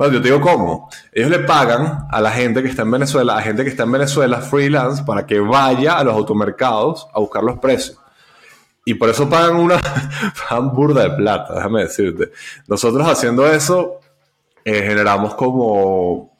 Bueno, 0.00 0.14
yo 0.14 0.22
te 0.22 0.28
digo 0.28 0.40
cómo. 0.40 0.88
Ellos 1.12 1.28
le 1.28 1.40
pagan 1.40 2.06
a 2.10 2.20
la 2.22 2.30
gente 2.30 2.62
que 2.62 2.70
está 2.70 2.82
en 2.82 2.90
Venezuela, 2.90 3.36
a 3.36 3.42
gente 3.42 3.62
que 3.64 3.68
está 3.68 3.82
en 3.82 3.92
Venezuela 3.92 4.40
freelance, 4.40 5.04
para 5.04 5.26
que 5.26 5.38
vaya 5.40 5.98
a 5.98 6.04
los 6.04 6.14
automercados 6.14 7.06
a 7.12 7.20
buscar 7.20 7.42
los 7.42 7.58
precios. 7.58 7.99
Y 8.90 8.94
por 8.94 9.08
eso 9.08 9.28
pagan 9.28 9.56
una 9.56 9.80
pagan 10.48 10.74
burda 10.74 11.04
de 11.04 11.10
plata, 11.10 11.54
déjame 11.54 11.82
decirte. 11.82 12.32
Nosotros 12.66 13.06
haciendo 13.08 13.46
eso 13.46 14.00
eh, 14.64 14.82
generamos 14.82 15.34
como 15.34 16.36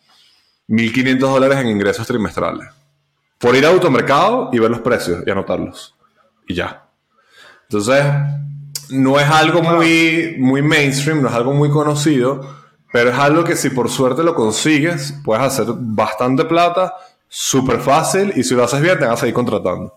1.500 0.68 1.18
dólares 1.18 1.58
en 1.58 1.68
ingresos 1.68 2.06
trimestrales. 2.06 2.68
Por 3.38 3.54
ir 3.54 3.64
a 3.64 3.68
automercado 3.68 4.50
y 4.52 4.58
ver 4.58 4.70
los 4.70 4.80
precios 4.80 5.22
y 5.26 5.30
anotarlos. 5.30 5.94
Y 6.48 6.54
ya. 6.54 6.86
Entonces, 7.62 8.04
no 8.90 9.20
es 9.20 9.28
algo 9.28 9.62
muy, 9.62 10.36
muy 10.38 10.60
mainstream, 10.60 11.22
no 11.22 11.28
es 11.28 11.34
algo 11.34 11.52
muy 11.52 11.70
conocido 11.70 12.58
pero 12.92 13.10
es 13.10 13.18
algo 13.18 13.44
que 13.44 13.56
si 13.56 13.70
por 13.70 13.88
suerte 13.88 14.22
lo 14.22 14.34
consigues, 14.34 15.14
puedes 15.24 15.44
hacer 15.44 15.66
bastante 15.68 16.44
plata, 16.44 16.94
súper 17.28 17.80
fácil, 17.80 18.32
y 18.34 18.42
si 18.42 18.54
lo 18.54 18.64
haces 18.64 18.80
bien, 18.80 18.98
te 18.98 19.04
vas 19.04 19.14
a 19.14 19.16
seguir 19.18 19.34
contratando. 19.34 19.94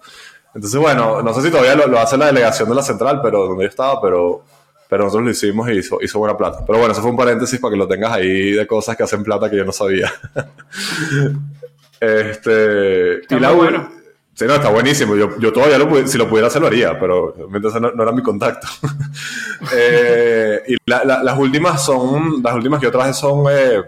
Entonces, 0.56 0.80
bueno, 0.80 1.22
no 1.22 1.34
sé 1.34 1.42
si 1.42 1.50
todavía 1.50 1.76
lo, 1.76 2.00
hace 2.00 2.18
la 2.18 2.28
delegación 2.28 2.70
de 2.70 2.76
la 2.76 2.84
central, 2.84 3.20
pero 3.22 3.48
donde 3.48 3.64
yo 3.64 3.70
estaba, 3.70 4.00
pero, 4.02 4.44
pero 4.88 5.06
nosotros 5.06 5.26
lo 5.26 5.32
hicimos 5.32 5.70
y 5.70 5.80
hizo, 5.80 5.98
hizo 6.02 6.20
buena 6.20 6.38
plata. 6.38 6.64
Pero 6.66 6.80
bueno, 6.80 6.92
eso 6.92 7.02
fue 7.02 7.12
un 7.12 7.18
paréntesis 7.18 7.60
para 7.60 7.72
que 7.72 7.78
lo 7.78 7.88
tengas 7.88 8.12
ahí 8.12 8.52
de 8.52 8.68
cosas 8.68 8.96
que 8.96 9.04
hacen 9.04 9.24
plata 9.24 9.50
que 9.50 9.58
yo 9.58 9.66
no 9.66 9.72
sabía. 9.72 10.14
este, 12.00 13.22
y 13.30 13.40
la, 13.40 13.52
bueno. 13.52 13.90
Sí, 14.36 14.46
no, 14.46 14.56
está 14.56 14.70
buenísimo. 14.70 15.16
Yo, 15.16 15.38
yo 15.38 15.54
todavía, 15.54 15.78
lo, 15.78 16.08
si 16.08 16.18
lo 16.18 16.28
pudiera 16.28 16.48
hacer, 16.48 16.62
lo 16.62 16.68
haría, 16.68 17.00
pero 17.00 17.36
no, 17.38 17.92
no 17.92 18.04
era 18.04 18.12
mi 18.12 18.24
contacto. 18.24 18.68
eh, 19.76 20.62
y 20.68 20.76
las 20.86 21.38
últimas 21.38 21.84
son, 21.86 22.42
las 22.42 22.56
últimas 22.56 22.80
que 22.80 22.88
yo 22.88 22.92
traje 22.92 23.14
son, 23.14 23.46
eh, 23.52 23.82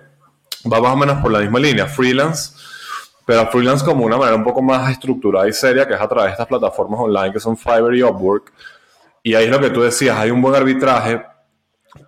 va 0.72 0.82
más 0.82 0.94
o 0.94 0.98
menos 0.98 1.18
por 1.22 1.32
la 1.32 1.40
misma 1.40 1.60
línea, 1.60 1.88
freelance, 1.88 2.54
pero 3.26 3.48
freelance 3.48 3.84
como 3.84 4.06
una 4.06 4.18
manera 4.18 4.36
un 4.36 4.44
poco 4.44 4.62
más 4.62 4.92
estructurada 4.92 5.48
y 5.48 5.54
seria, 5.54 5.88
que 5.88 5.96
es 5.96 6.02
a 6.02 6.08
través 6.08 6.28
de 6.28 6.32
estas 6.32 6.48
plataformas 6.48 7.00
online 7.00 7.34
que 7.34 7.40
son 7.40 7.58
Fiverr 7.58 7.96
y 7.96 8.04
Upwork. 8.04 8.54
Y 9.24 9.34
ahí 9.34 9.46
es 9.46 9.52
lo 9.52 9.60
que 9.60 9.72
tú 9.72 9.82
decías, 9.82 10.18
hay 10.18 10.30
un 10.30 10.42
buen 10.42 10.56
arbitraje, 10.56 11.22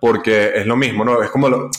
porque 0.00 0.52
es 0.54 0.66
lo 0.66 0.76
mismo, 0.76 1.04
¿no? 1.04 1.22
Es 1.22 1.30
como 1.30 1.48
lo, 1.48 1.70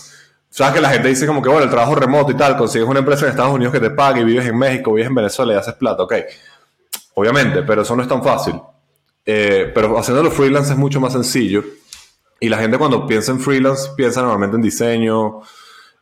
Sabes 0.50 0.74
que 0.74 0.82
la 0.82 0.90
gente 0.90 1.08
dice 1.08 1.28
como 1.28 1.42
que, 1.44 1.50
bueno, 1.50 1.64
el 1.64 1.70
trabajo 1.70 1.94
remoto 1.94 2.32
y 2.32 2.36
tal, 2.36 2.58
consigues 2.58 2.88
una 2.88 3.00
empresa 3.00 3.26
en 3.26 3.32
Estados 3.32 3.54
Unidos 3.54 3.72
que 3.72 3.80
te 3.80 3.92
pague 3.92 4.22
y 4.22 4.24
vives 4.24 4.48
en 4.48 4.58
México, 4.58 4.92
vives 4.94 5.08
en 5.08 5.16
Venezuela 5.16 5.54
y 5.54 5.56
haces 5.56 5.76
plata, 5.76 6.04
ok. 6.04 6.14
Obviamente, 7.14 7.62
pero 7.62 7.84
eso 7.84 7.96
no 7.96 8.02
es 8.02 8.10
tan 8.10 8.24
fácil. 8.24 8.60
Eh, 9.26 9.72
pero 9.74 9.98
haciéndolo 9.98 10.32
freelance 10.32 10.72
es 10.72 10.78
mucho 10.78 11.00
más 11.00 11.14
sencillo. 11.14 11.64
Y 12.40 12.50
la 12.50 12.58
gente 12.58 12.80
cuando 12.80 13.06
piensa 13.06 13.32
en 13.32 13.40
freelance 13.40 13.92
piensa 13.96 14.22
normalmente 14.22 14.56
en 14.56 14.62
diseño, 14.64 15.42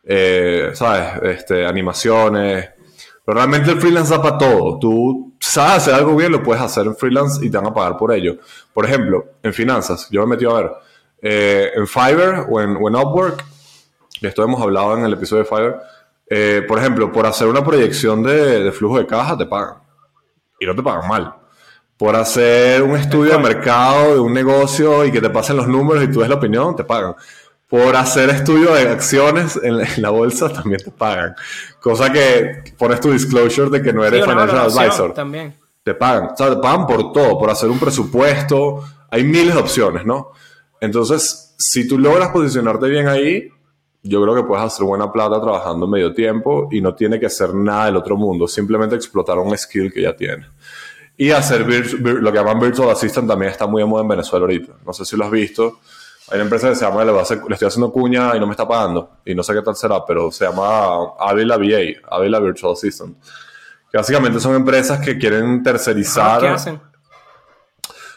eh, 0.02 0.70
¿sabes? 0.72 1.36
Este, 1.36 1.66
animaciones. 1.66 2.70
Pero 3.28 3.40
realmente 3.40 3.70
el 3.70 3.78
freelance 3.78 4.10
da 4.10 4.22
para 4.22 4.38
todo. 4.38 4.78
Tú 4.78 5.34
sabes 5.38 5.82
hacer 5.82 5.92
algo 5.92 6.16
bien, 6.16 6.32
lo 6.32 6.42
puedes 6.42 6.62
hacer 6.62 6.86
en 6.86 6.96
freelance 6.96 7.44
y 7.44 7.50
te 7.50 7.58
van 7.58 7.66
a 7.66 7.74
pagar 7.74 7.98
por 7.98 8.10
ello. 8.10 8.38
Por 8.72 8.86
ejemplo, 8.86 9.22
en 9.42 9.52
finanzas, 9.52 10.08
yo 10.10 10.22
me 10.22 10.24
he 10.24 10.30
metido 10.30 10.56
a 10.56 10.62
ver. 10.62 10.72
Eh, 11.20 11.70
en 11.74 11.86
Fiverr 11.86 12.46
o 12.48 12.58
en, 12.58 12.78
o 12.80 12.88
en 12.88 12.96
Upwork, 12.96 13.44
esto 14.22 14.42
hemos 14.42 14.62
hablado 14.62 14.96
en 14.96 15.04
el 15.04 15.12
episodio 15.12 15.42
de 15.42 15.48
Fiverr, 15.50 15.78
eh, 16.26 16.64
por 16.66 16.78
ejemplo, 16.78 17.12
por 17.12 17.26
hacer 17.26 17.48
una 17.48 17.62
proyección 17.62 18.22
de, 18.22 18.72
flujo 18.72 18.98
de 18.98 19.06
caja 19.06 19.36
te 19.36 19.44
pagan. 19.44 19.74
Y 20.58 20.64
no 20.64 20.74
te 20.74 20.82
pagan 20.82 21.06
mal. 21.06 21.34
Por 21.98 22.16
hacer 22.16 22.82
un 22.82 22.96
estudio 22.96 23.32
de 23.32 23.38
mercado 23.40 24.14
de 24.14 24.20
un 24.20 24.32
negocio 24.32 25.04
y 25.04 25.12
que 25.12 25.20
te 25.20 25.28
pasen 25.28 25.58
los 25.58 25.68
números 25.68 26.02
y 26.02 26.10
tú 26.10 26.20
des 26.20 26.30
la 26.30 26.36
opinión, 26.36 26.74
te 26.74 26.84
pagan. 26.84 27.14
Por 27.68 27.96
hacer 27.96 28.30
estudio 28.30 28.72
de 28.74 28.88
acciones 28.88 29.60
en 29.62 30.02
la, 30.02 30.10
bolsa 30.10 30.50
también 30.50 30.80
te 30.82 30.90
pagan. 30.90 31.34
Cosa 31.80 32.10
que 32.10 32.64
pones 32.78 33.00
tu 33.00 33.12
disclosure 33.12 33.68
de 33.68 33.82
que 33.82 33.92
no 33.92 34.04
eres 34.04 34.24
financial 34.24 34.58
advisor. 34.58 35.12
También. 35.12 35.54
Te 35.82 35.94
pagan. 35.94 36.30
O 36.32 36.36
sea, 36.36 36.50
te 36.50 36.56
pagan 36.56 36.86
por 36.86 37.12
todo, 37.12 37.38
por 37.38 37.50
hacer 37.50 37.68
un 37.68 37.78
presupuesto. 37.78 38.84
Hay 39.10 39.22
miles 39.24 39.54
de 39.54 39.60
opciones, 39.60 40.06
¿no? 40.06 40.32
Entonces, 40.80 41.54
si 41.58 41.86
tú 41.86 41.98
logras 41.98 42.30
posicionarte 42.30 42.88
bien 42.88 43.08
ahí, 43.08 43.50
yo 44.02 44.22
creo 44.22 44.34
que 44.34 44.42
puedes 44.44 44.64
hacer 44.64 44.86
buena 44.86 45.12
plata 45.12 45.40
trabajando 45.40 45.86
medio 45.86 46.14
tiempo 46.14 46.68
y 46.70 46.80
no 46.80 46.94
tiene 46.94 47.18
que 47.18 47.28
ser 47.28 47.54
nada 47.54 47.86
del 47.86 47.96
otro 47.96 48.16
mundo, 48.16 48.46
simplemente 48.46 48.94
explotar 48.94 49.38
un 49.38 49.56
skill 49.58 49.92
que 49.92 50.02
ya 50.02 50.16
tiene. 50.16 50.46
Y 51.16 51.32
hacer 51.32 51.66
lo 52.00 52.32
que 52.32 52.38
llaman 52.38 52.60
Virtual 52.60 52.90
Assistant 52.90 53.28
también 53.28 53.50
está 53.50 53.66
muy 53.66 53.82
de 53.82 53.86
moda 53.86 54.02
en 54.02 54.08
Venezuela 54.08 54.44
ahorita. 54.44 54.74
No 54.86 54.92
sé 54.92 55.04
si 55.04 55.16
lo 55.16 55.24
has 55.24 55.30
visto. 55.30 55.80
Hay 56.30 56.36
una 56.36 56.44
empresa 56.44 56.68
que 56.68 56.74
se 56.74 56.84
llama, 56.84 57.04
le, 57.04 57.12
le 57.12 57.20
estoy 57.22 57.68
haciendo 57.68 57.90
cuña 57.90 58.36
y 58.36 58.40
no 58.40 58.46
me 58.46 58.52
está 58.52 58.66
pagando. 58.66 59.18
Y 59.24 59.34
no 59.34 59.42
sé 59.42 59.54
qué 59.54 59.62
tal 59.62 59.76
será, 59.76 60.04
pero 60.06 60.30
se 60.30 60.44
llama 60.44 61.14
Avila 61.18 61.56
VA, 61.56 62.16
Avila 62.16 62.38
Virtual 62.40 62.72
Assistant. 62.72 63.16
Que 63.90 63.96
básicamente 63.96 64.38
son 64.38 64.54
empresas 64.54 65.00
que 65.00 65.18
quieren 65.18 65.62
tercerizar. 65.62 66.40
¿Qué 66.40 66.48
hacen? 66.48 66.80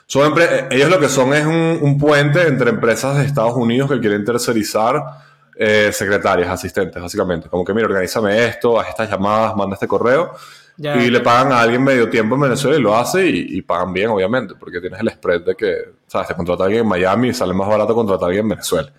Son 0.06 0.34
ellos 0.72 0.90
lo 0.90 1.00
que 1.00 1.08
son 1.08 1.34
es 1.34 1.46
un, 1.46 1.80
un 1.82 1.98
puente 1.98 2.46
entre 2.46 2.70
empresas 2.70 3.16
de 3.16 3.24
Estados 3.24 3.56
Unidos 3.56 3.90
que 3.90 4.02
quieren 4.02 4.26
tercerizar 4.26 5.02
eh, 5.56 5.92
secretarias, 5.94 6.50
asistentes, 6.50 7.02
básicamente. 7.02 7.48
Como 7.48 7.64
que, 7.64 7.72
mira, 7.72 7.86
organízame 7.86 8.46
esto, 8.48 8.80
haz 8.80 8.90
estas 8.90 9.10
llamadas, 9.10 9.56
manda 9.56 9.76
este 9.76 9.88
correo. 9.88 10.34
y 10.78 11.10
le 11.10 11.20
pagan 11.20 11.52
a 11.52 11.62
alguien 11.62 11.84
medio 11.84 12.10
tiempo 12.10 12.34
en 12.34 12.42
Venezuela 12.42 12.80
y 12.80 12.82
lo 12.82 12.96
hace 12.98 13.28
y, 13.28 13.62
pagan 13.62 13.94
bien, 13.94 14.10
obviamente, 14.10 14.56
porque 14.56 14.82
tienes 14.82 15.00
el 15.00 15.12
spread 15.12 15.42
de 15.42 15.56
que, 15.56 15.76
¿sabes? 16.12 16.28
Te 16.28 16.36
contrata 16.36 16.66
alguien 16.66 16.82
en 16.82 16.90
Miami 16.90 17.30
y 17.30 17.34
sale 17.34 17.54
más 17.54 17.70
barato 17.70 17.96
contratar 17.96 18.26
a 18.26 18.28
alguien 18.28 18.44
en 18.44 18.50
Venezuela. 18.50 18.92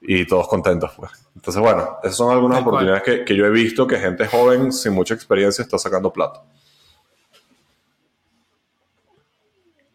Y 0.00 0.26
todos 0.26 0.48
contentos, 0.48 0.90
pues. 0.96 1.12
Entonces, 1.36 1.62
bueno, 1.62 1.98
esas 2.02 2.16
son 2.16 2.32
algunas 2.32 2.60
oportunidades 2.60 3.04
que, 3.04 3.24
que, 3.24 3.36
yo 3.36 3.46
he 3.46 3.50
visto 3.50 3.86
que 3.86 3.98
gente 3.98 4.26
joven 4.26 4.72
sin 4.72 4.92
mucha 4.92 5.14
experiencia 5.14 5.62
está 5.62 5.78
sacando 5.78 6.12
plata. 6.12 6.42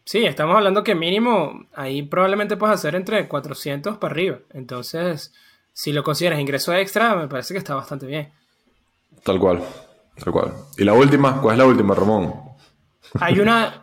Sí, 0.06 0.24
estamos 0.24 0.56
hablando 0.56 0.82
que 0.82 0.94
mínimo 0.94 1.66
ahí 1.74 2.02
probablemente 2.02 2.56
puedes 2.56 2.74
hacer 2.74 2.94
entre 2.94 3.28
400 3.28 3.98
para 3.98 4.12
arriba. 4.12 4.38
Entonces, 4.54 5.34
si 5.74 5.92
lo 5.92 6.02
consideras 6.02 6.40
ingreso 6.40 6.72
extra, 6.72 7.14
me 7.14 7.28
parece 7.28 7.52
que 7.52 7.58
está 7.58 7.74
bastante 7.74 8.06
bien. 8.06 8.32
Tal 9.22 9.38
cual, 9.38 9.62
tal 10.16 10.32
cual. 10.32 10.54
¿Y 10.78 10.84
la 10.84 10.94
última? 10.94 11.38
¿Cuál 11.40 11.54
es 11.54 11.58
la 11.58 11.66
última, 11.66 11.94
Ramón? 11.94 12.34
Hay 13.20 13.40
una... 13.40 13.82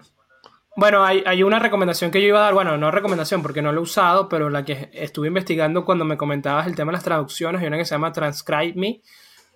Bueno, 0.79 1.03
hay, 1.03 1.43
una 1.43 1.59
recomendación 1.59 2.09
que 2.09 2.21
yo 2.21 2.29
iba 2.29 2.39
a 2.39 2.43
dar, 2.43 2.53
bueno, 2.53 2.77
no 2.77 2.89
recomendación 2.89 3.41
porque 3.41 3.61
no 3.61 3.73
lo 3.73 3.81
he 3.81 3.83
usado, 3.83 4.29
pero 4.29 4.49
la 4.49 4.63
que 4.63 4.89
estuve 4.93 5.27
investigando 5.27 5.83
cuando 5.83 6.05
me 6.05 6.15
comentabas 6.15 6.67
el 6.67 6.75
tema 6.77 6.93
de 6.93 6.93
las 6.93 7.03
traducciones, 7.03 7.59
hay 7.59 7.67
una 7.67 7.77
que 7.77 7.83
se 7.83 7.95
llama 7.95 8.13
Transcribe 8.13 8.75
Me, 8.75 9.01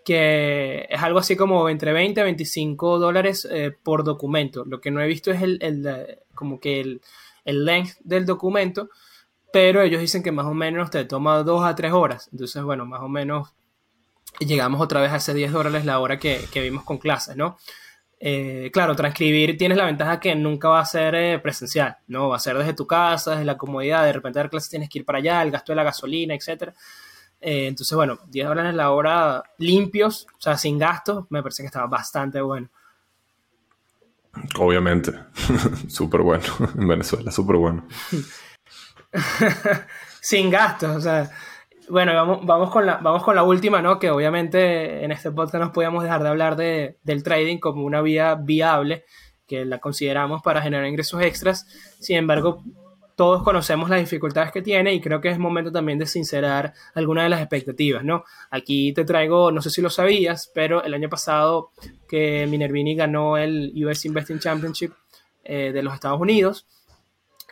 que 0.04 0.86
es 0.90 1.02
algo 1.02 1.20
así 1.20 1.38
como 1.38 1.70
entre 1.70 1.94
20 1.94 2.20
a 2.20 2.26
25 2.26 3.00
dólares 3.00 3.48
eh, 3.50 3.72
por 3.72 4.04
documento. 4.04 4.66
Lo 4.66 4.82
que 4.82 4.92
no 4.92 5.00
he 5.00 5.08
visto 5.08 5.32
es 5.32 5.42
el, 5.42 5.60
el 5.62 6.20
como 6.36 6.60
que 6.60 6.82
el, 6.82 7.02
el 7.46 7.64
length 7.64 8.00
del 8.02 8.26
documento, 8.26 8.90
pero 9.54 9.82
ellos 9.82 10.02
dicen 10.02 10.24
que 10.24 10.34
más 10.34 10.46
o 10.46 10.54
menos 10.54 10.92
te 10.92 11.06
toma 11.06 11.42
dos 11.44 11.64
a 11.64 11.74
tres 11.74 11.94
horas. 11.94 12.28
Entonces, 12.34 12.62
bueno, 12.64 12.86
más 12.86 13.00
o 13.00 13.08
menos 13.08 13.54
llegamos 14.40 14.82
otra 14.82 15.00
vez 15.00 15.14
a 15.14 15.18
ese 15.18 15.34
10 15.34 15.54
dólares 15.54 15.86
la 15.86 16.00
hora 16.00 16.20
que, 16.20 16.50
vimos 16.56 16.84
con 16.84 16.98
clases, 16.98 17.38
¿no? 17.38 17.58
Eh, 18.26 18.70
claro, 18.72 18.96
transcribir 18.96 19.58
tienes 19.58 19.78
la 19.78 19.84
ventaja 19.84 20.18
que 20.18 20.34
nunca 20.34 20.70
va 20.70 20.80
a 20.80 20.86
ser 20.86 21.14
eh, 21.14 21.40
presencial, 21.40 21.98
¿no? 22.08 22.30
Va 22.30 22.38
a 22.38 22.40
ser 22.40 22.58
desde 22.58 22.74
tu 22.74 22.88
casa, 22.88 23.32
desde 23.32 23.44
la 23.44 23.58
comodidad, 23.58 24.06
de 24.06 24.14
repente 24.14 24.40
dar 24.40 24.50
clases 24.50 24.70
tienes 24.70 24.88
que 24.88 25.00
ir 25.00 25.06
para 25.06 25.18
allá, 25.18 25.42
el 25.42 25.52
gasto 25.52 25.74
de 25.74 25.76
la 25.76 25.84
gasolina, 25.84 26.34
etc. 26.34 26.74
Eh, 27.42 27.68
entonces, 27.68 27.94
bueno, 27.94 28.20
10 28.30 28.48
dólares 28.48 28.76
la 28.76 28.92
hora 28.92 29.44
limpios, 29.58 30.26
o 30.38 30.42
sea, 30.42 30.58
sin 30.58 30.80
gastos, 30.80 31.26
me 31.32 31.44
parece 31.44 31.64
que 31.64 31.68
estaba 31.68 31.88
bastante 31.88 32.40
bueno. 32.40 32.70
Obviamente, 34.58 35.12
súper 35.90 36.22
bueno, 36.22 36.46
en 36.78 36.88
Venezuela, 36.88 37.30
súper 37.30 37.58
bueno. 37.58 37.86
sin 40.22 40.50
gastos, 40.50 40.96
o 40.96 41.02
sea, 41.02 41.30
bueno, 41.94 42.14
vamos, 42.16 42.44
vamos, 42.44 42.72
con 42.72 42.88
la, 42.88 42.98
vamos 42.98 43.22
con 43.22 43.36
la 43.36 43.44
última, 43.44 43.80
¿no? 43.80 44.00
Que 44.00 44.10
obviamente 44.10 45.04
en 45.04 45.12
este 45.12 45.30
podcast 45.32 45.64
nos 45.64 45.74
podíamos 45.74 46.02
dejar 46.02 46.24
de 46.24 46.30
hablar 46.30 46.56
de, 46.56 46.98
del 47.04 47.22
trading 47.22 47.60
como 47.60 47.86
una 47.86 48.02
vía 48.02 48.34
viable, 48.34 49.06
que 49.46 49.64
la 49.64 49.78
consideramos 49.78 50.42
para 50.42 50.64
generar 50.64 50.88
ingresos 50.88 51.22
extras. 51.22 51.68
Sin 52.00 52.18
embargo, 52.18 52.64
todos 53.16 53.44
conocemos 53.44 53.92
las 53.92 54.00
dificultades 54.00 54.52
que 54.52 54.64
tiene 54.64 54.92
y 54.96 55.02
creo 55.02 55.22
que 55.22 55.30
es 55.30 55.38
momento 55.38 55.72
también 55.72 56.00
de 56.00 56.08
sincerar 56.08 56.74
algunas 56.96 57.26
de 57.26 57.30
las 57.30 57.42
expectativas, 57.42 58.04
¿no? 58.04 58.24
Aquí 58.50 58.92
te 58.94 59.06
traigo, 59.06 59.52
no 59.52 59.62
sé 59.62 59.70
si 59.70 59.80
lo 59.84 59.92
sabías, 59.92 60.52
pero 60.52 60.84
el 60.84 60.96
año 60.96 61.10
pasado 61.10 61.70
que 62.10 62.48
Minervini 62.48 62.96
ganó 62.96 63.38
el 63.38 63.72
US 63.86 64.04
Investing 64.06 64.40
Championship 64.40 64.94
eh, 65.44 65.72
de 65.72 65.84
los 65.84 65.94
Estados 65.94 66.20
Unidos, 66.20 66.66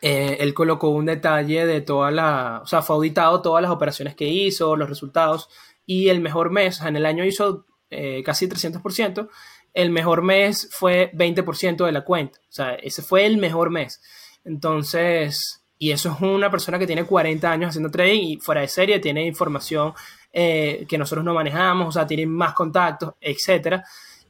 eh, 0.02 0.38
él 0.40 0.54
colocó 0.54 0.90
un 0.90 1.06
detalle 1.06 1.66
de 1.66 1.82
toda 1.82 2.12
la, 2.12 2.62
o 2.64 2.68
sea, 2.68 2.82
fue 2.82 2.96
auditado 2.96 3.42
todas 3.42 3.62
las 3.62 3.72
operaciones 3.72 4.16
que 4.16 4.28
hizo, 4.28 4.76
los 4.76 4.90
resultados, 4.90 5.50
y 5.86 6.10
el 6.10 6.22
mejor 6.22 6.52
mes, 6.52 6.82
en 6.82 6.96
el 6.96 7.06
año 7.06 7.24
hizo 7.24 7.66
eh, 7.90 8.24
casi 8.26 8.48
300%, 8.48 9.30
el 9.74 9.90
mejor 9.92 10.22
mes 10.22 10.70
fue 10.72 11.12
20% 11.14 11.86
de 11.86 11.92
la 11.92 12.04
cuenta, 12.04 12.40
o 12.40 12.52
sea, 12.52 12.74
ese 12.76 13.02
fue 13.02 13.26
el 13.26 13.38
mejor 13.38 13.70
mes. 13.70 14.02
Entonces, 14.44 15.62
y 15.78 15.92
eso 15.92 16.12
es 16.12 16.22
una 16.22 16.50
persona 16.50 16.78
que 16.78 16.88
tiene 16.88 17.06
40 17.06 17.52
años 17.52 17.70
haciendo 17.70 17.90
trading 17.90 18.22
y 18.22 18.38
fuera 18.38 18.62
de 18.62 18.68
serie 18.68 19.00
tiene 19.00 19.26
información 19.26 19.94
eh, 20.34 20.86
que 20.88 20.98
nosotros 20.98 21.24
no 21.24 21.34
manejamos, 21.34 21.90
o 21.90 21.92
sea, 21.92 22.08
tiene 22.08 22.26
más 22.26 22.54
contactos, 22.54 23.14
etcétera. 23.20 23.84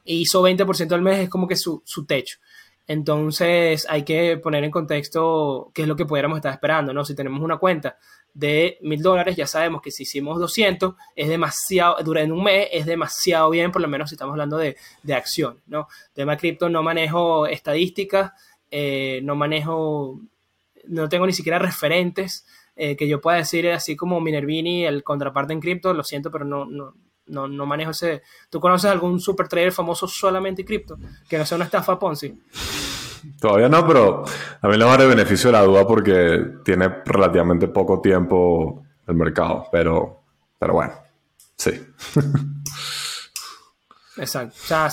E 0.03 0.15
hizo 0.15 0.41
20% 0.41 0.91
al 0.93 1.01
mes, 1.01 1.19
es 1.19 1.29
como 1.29 1.47
que 1.47 1.55
su, 1.55 1.81
su 1.85 2.05
techo. 2.05 2.39
Entonces 2.87 3.85
hay 3.89 4.03
que 4.03 4.37
poner 4.37 4.63
en 4.63 4.71
contexto 4.71 5.71
qué 5.73 5.83
es 5.83 5.87
lo 5.87 5.95
que 5.95 6.05
pudiéramos 6.05 6.37
estar 6.37 6.53
esperando, 6.53 6.93
¿no? 6.93 7.05
Si 7.05 7.15
tenemos 7.15 7.41
una 7.41 7.57
cuenta 7.57 7.97
de 8.33 8.77
mil 8.81 9.01
dólares, 9.01 9.35
ya 9.35 9.47
sabemos 9.47 9.81
que 9.81 9.91
si 9.91 10.03
hicimos 10.03 10.39
200 10.39 10.95
es 11.15 11.27
demasiado, 11.27 11.97
durante 12.03 12.31
un 12.31 12.43
mes 12.43 12.69
es 12.71 12.85
demasiado 12.85 13.49
bien, 13.49 13.71
por 13.71 13.81
lo 13.81 13.87
menos 13.87 14.09
si 14.09 14.15
estamos 14.15 14.33
hablando 14.33 14.57
de, 14.57 14.77
de 15.03 15.13
acción, 15.13 15.61
¿no? 15.67 15.87
Tema 16.13 16.37
cripto, 16.37 16.69
no 16.69 16.83
manejo 16.83 17.47
estadísticas, 17.47 18.31
eh, 18.71 19.19
no 19.23 19.35
manejo, 19.35 20.19
no 20.87 21.09
tengo 21.09 21.25
ni 21.27 21.33
siquiera 21.33 21.59
referentes 21.59 22.45
eh, 22.75 22.95
que 22.95 23.07
yo 23.07 23.21
pueda 23.21 23.37
decir 23.37 23.69
así 23.69 23.95
como 23.95 24.21
Minervini, 24.21 24.85
el 24.85 25.03
contraparte 25.03 25.53
en 25.53 25.59
cripto, 25.59 25.93
lo 25.93 26.03
siento, 26.03 26.31
pero 26.31 26.45
no, 26.45 26.65
no, 26.65 26.95
no, 27.31 27.47
no 27.47 27.65
manejo 27.65 27.91
ese. 27.91 28.21
¿Tú 28.49 28.59
conoces 28.59 28.91
algún 28.91 29.19
super 29.19 29.47
trader 29.47 29.71
famoso 29.71 30.07
solamente 30.07 30.61
en 30.61 30.67
cripto? 30.67 30.97
Que 31.27 31.37
no 31.37 31.45
sea 31.45 31.55
una 31.55 31.65
estafa 31.65 31.97
Ponzi. 31.97 32.37
Todavía 33.39 33.69
no, 33.69 33.85
pero 33.87 34.23
a 34.61 34.67
mí 34.67 34.77
le 34.77 34.85
va 34.85 34.93
a 34.93 34.97
dar 34.97 35.07
beneficio 35.07 35.49
de 35.49 35.57
la 35.57 35.63
duda 35.63 35.85
porque 35.85 36.45
tiene 36.63 36.89
relativamente 37.05 37.67
poco 37.67 38.01
tiempo 38.01 38.83
el 39.07 39.15
mercado. 39.15 39.67
Pero, 39.71 40.21
pero 40.59 40.73
bueno, 40.73 40.93
sí. 41.55 41.71
Exacto. 44.17 44.55
O 44.63 44.67
sea, 44.67 44.89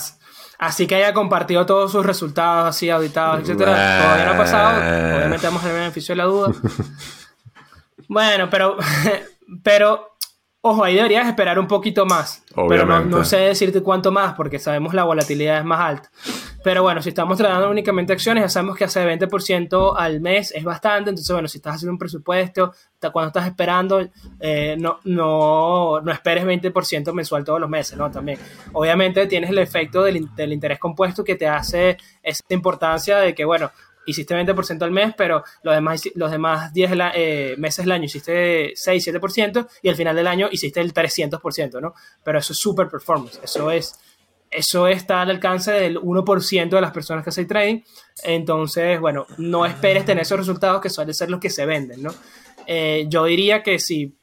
así 0.59 0.87
que 0.87 0.95
haya 0.95 1.13
compartido 1.13 1.65
todos 1.65 1.91
sus 1.91 2.05
resultados 2.05 2.69
así 2.69 2.89
auditados, 2.89 3.41
etcétera. 3.41 4.01
Todavía 4.01 4.25
no 4.25 4.31
ha 4.31 4.37
pasado. 4.37 5.17
Obviamente 5.17 5.45
damos 5.45 5.63
el 5.65 5.73
beneficio 5.73 6.13
de 6.13 6.17
la 6.17 6.25
duda. 6.25 6.51
Bueno, 8.09 8.49
pero, 8.49 8.75
pero 9.63 10.08
Ojo, 10.61 10.83
ahí 10.83 10.95
deberías 10.95 11.25
esperar 11.25 11.57
un 11.57 11.67
poquito 11.67 12.05
más. 12.05 12.43
Pero 12.67 12.85
no, 12.85 13.23
sé 13.23 13.37
decirte 13.37 13.81
cuánto 13.81 14.11
más, 14.11 14.33
porque 14.33 14.59
sabemos 14.59 14.93
la 14.93 15.05
volatilidad 15.05 15.59
es 15.59 15.63
más 15.63 15.79
alta. 15.79 16.11
Pero 16.61 16.83
bueno, 16.83 17.01
si 17.01 17.09
estamos 17.09 17.37
tratando 17.37 17.69
únicamente 17.69 18.11
acciones, 18.11 18.43
ya 18.43 18.49
sabemos 18.49 18.75
que 18.75 18.83
hace 18.83 19.05
20% 19.05 19.93
al 19.97 20.19
mes 20.19 20.51
es 20.53 20.65
bastante. 20.65 21.11
Entonces, 21.11 21.31
bueno, 21.31 21.47
si 21.47 21.59
estás 21.59 21.75
haciendo 21.75 21.93
un 21.93 21.97
presupuesto, 21.97 22.73
cuando 23.13 23.27
estás 23.27 23.47
esperando, 23.47 24.05
eh, 24.41 24.75
no, 24.77 24.99
no, 25.05 26.01
no 26.01 26.11
esperes 26.11 26.43
20% 26.43 27.13
mensual 27.13 27.45
todos 27.45 27.61
los 27.61 27.69
meses, 27.69 27.97
¿no? 27.97 28.11
También. 28.11 28.37
Obviamente 28.73 29.27
tienes 29.27 29.51
el 29.51 29.59
efecto 29.59 30.03
del, 30.03 30.27
del 30.35 30.51
interés 30.51 30.77
compuesto 30.77 31.23
que 31.23 31.35
te 31.35 31.47
hace 31.47 31.95
esa 32.21 32.43
importancia 32.49 33.19
de 33.19 33.33
que, 33.33 33.45
bueno, 33.45 33.71
hiciste 34.05 34.35
20% 34.35 34.81
al 34.81 34.91
mes, 34.91 35.13
pero 35.17 35.43
los 35.63 35.75
demás, 35.75 36.01
los 36.15 36.31
demás 36.31 36.73
10 36.73 36.91
eh, 37.13 37.55
meses 37.57 37.85
del 37.85 37.91
año 37.91 38.05
hiciste 38.05 38.73
6, 38.75 39.07
7% 39.07 39.67
y 39.81 39.89
al 39.89 39.95
final 39.95 40.15
del 40.15 40.27
año 40.27 40.47
hiciste 40.51 40.81
el 40.81 40.93
300%, 40.93 41.81
¿no? 41.81 41.93
Pero 42.23 42.39
eso 42.39 42.53
es 42.53 42.59
super 42.59 42.87
performance, 42.87 43.39
eso 43.43 43.71
es, 43.71 43.99
eso 44.49 44.87
está 44.87 45.21
al 45.21 45.29
alcance 45.29 45.71
del 45.71 45.99
1% 45.99 46.69
de 46.69 46.81
las 46.81 46.91
personas 46.91 47.23
que 47.23 47.29
hacen 47.29 47.47
trading, 47.47 47.81
entonces, 48.23 48.99
bueno, 48.99 49.27
no 49.37 49.65
esperes 49.65 50.05
tener 50.05 50.23
esos 50.23 50.39
resultados 50.39 50.81
que 50.81 50.89
suelen 50.89 51.13
ser 51.13 51.29
los 51.29 51.39
que 51.39 51.49
se 51.49 51.65
venden, 51.65 52.01
¿no? 52.01 52.13
Eh, 52.65 53.05
yo 53.09 53.25
diría 53.25 53.63
que 53.63 53.79
si, 53.79 54.15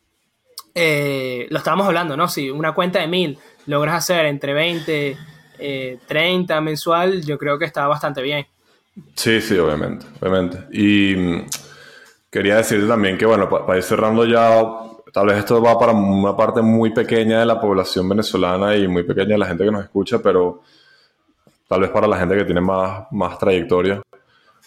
eh, 0.74 1.46
lo 1.50 1.58
estábamos 1.58 1.86
hablando, 1.86 2.16
¿no? 2.16 2.28
Si 2.28 2.50
una 2.50 2.74
cuenta 2.74 3.00
de 3.00 3.06
1000 3.06 3.38
logras 3.66 3.96
hacer 3.96 4.26
entre 4.26 4.52
20, 4.52 5.16
30 6.06 6.60
mensual, 6.60 7.24
yo 7.24 7.38
creo 7.38 7.58
que 7.58 7.64
está 7.64 7.86
bastante 7.86 8.20
bien. 8.20 8.46
Sí, 9.14 9.40
sí, 9.40 9.58
obviamente, 9.58 10.06
obviamente. 10.20 10.66
Y 10.72 11.14
mm, 11.16 11.46
quería 12.30 12.56
decirte 12.56 12.86
también 12.86 13.18
que, 13.18 13.26
bueno, 13.26 13.48
para 13.48 13.76
ir 13.76 13.82
cerrando 13.82 14.24
ya, 14.24 14.62
tal 15.12 15.26
vez 15.26 15.38
esto 15.38 15.62
va 15.62 15.78
para 15.78 15.92
una 15.92 16.36
parte 16.36 16.62
muy 16.62 16.90
pequeña 16.90 17.40
de 17.40 17.46
la 17.46 17.60
población 17.60 18.08
venezolana 18.08 18.74
y 18.76 18.88
muy 18.88 19.02
pequeña 19.02 19.34
de 19.34 19.38
la 19.38 19.46
gente 19.46 19.64
que 19.64 19.70
nos 19.70 19.84
escucha, 19.84 20.18
pero 20.18 20.62
tal 21.68 21.80
vez 21.80 21.90
para 21.90 22.06
la 22.06 22.18
gente 22.18 22.36
que 22.36 22.44
tiene 22.44 22.60
más, 22.60 23.06
más 23.10 23.38
trayectoria, 23.38 24.00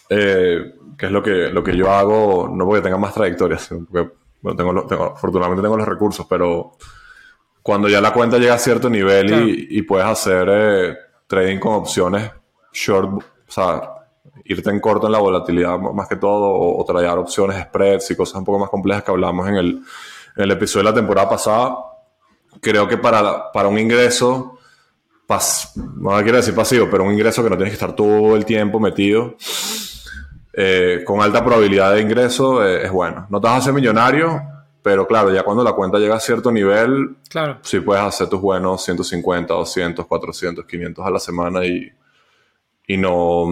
eh, 0.08 0.74
que 0.96 1.06
es 1.06 1.12
lo 1.12 1.22
que, 1.22 1.48
lo 1.48 1.64
que 1.64 1.76
yo 1.76 1.90
hago, 1.90 2.48
no 2.52 2.66
porque 2.66 2.82
tenga 2.82 2.98
más 2.98 3.14
trayectoria, 3.14 3.58
sino 3.58 3.84
porque, 3.84 4.10
bueno, 4.42 4.56
tengo, 4.56 4.86
tengo, 4.86 5.04
afortunadamente 5.04 5.62
tengo 5.62 5.76
los 5.76 5.88
recursos, 5.88 6.26
pero 6.28 6.72
cuando 7.62 7.88
ya 7.88 8.00
la 8.00 8.12
cuenta 8.12 8.38
llega 8.38 8.54
a 8.54 8.58
cierto 8.58 8.88
nivel 8.88 9.48
y, 9.48 9.78
y, 9.78 9.82
puedes 9.82 10.06
hacer 10.06 10.48
eh, 10.50 10.96
trading 11.26 11.58
con 11.58 11.74
opciones 11.74 12.30
short, 12.72 13.12
o 13.12 13.22
sea, 13.52 13.99
irte 14.44 14.70
en 14.70 14.80
corto 14.80 15.06
en 15.06 15.12
la 15.12 15.18
volatilidad 15.18 15.78
más 15.78 16.08
que 16.08 16.16
todo 16.16 16.50
o, 16.52 16.84
traer 16.84 17.10
opciones, 17.18 17.62
spreads 17.62 18.10
y 18.10 18.16
cosas 18.16 18.36
un 18.36 18.44
poco 18.44 18.58
más 18.58 18.70
complejas 18.70 19.04
que 19.04 19.10
hablamos 19.10 19.48
en 19.48 19.56
el, 19.56 19.68
en 20.36 20.42
el 20.42 20.50
episodio 20.50 20.84
de 20.84 20.90
la 20.90 20.96
temporada 20.96 21.28
pasada. 21.28 21.76
Creo 22.60 22.88
que 22.88 22.96
para, 22.96 23.52
para 23.52 23.68
un 23.68 23.78
ingreso, 23.78 24.58
pas, 25.26 25.72
no 25.76 26.10
quiero 26.22 26.38
decir 26.38 26.54
pasivo, 26.54 26.88
pero 26.90 27.04
un 27.04 27.12
ingreso 27.12 27.42
que 27.42 27.50
no 27.50 27.56
tienes 27.56 27.72
que 27.72 27.76
estar 27.84 27.94
todo 27.94 28.34
el 28.34 28.44
tiempo 28.44 28.80
metido, 28.80 29.36
eh, 30.52 31.02
con 31.06 31.20
alta 31.20 31.44
probabilidad 31.44 31.94
de 31.94 32.00
ingreso, 32.00 32.66
eh, 32.66 32.84
es 32.84 32.90
bueno. 32.90 33.26
No 33.30 33.40
te 33.40 33.46
vas 33.46 33.54
a 33.54 33.58
hacer 33.58 33.72
millonario, 33.72 34.42
pero 34.82 35.06
claro, 35.06 35.32
ya 35.32 35.44
cuando 35.44 35.62
la 35.62 35.72
cuenta 35.74 35.98
llega 35.98 36.16
a 36.16 36.20
cierto 36.20 36.50
nivel, 36.50 37.16
claro. 37.28 37.58
sí 37.62 37.80
puedes 37.80 38.02
hacer 38.02 38.28
tus 38.28 38.40
buenos 38.40 38.82
150, 38.82 39.54
200, 39.54 40.06
400, 40.06 40.64
500 40.64 41.06
a 41.06 41.10
la 41.10 41.20
semana 41.20 41.64
y, 41.64 41.92
y 42.88 42.96
no 42.96 43.46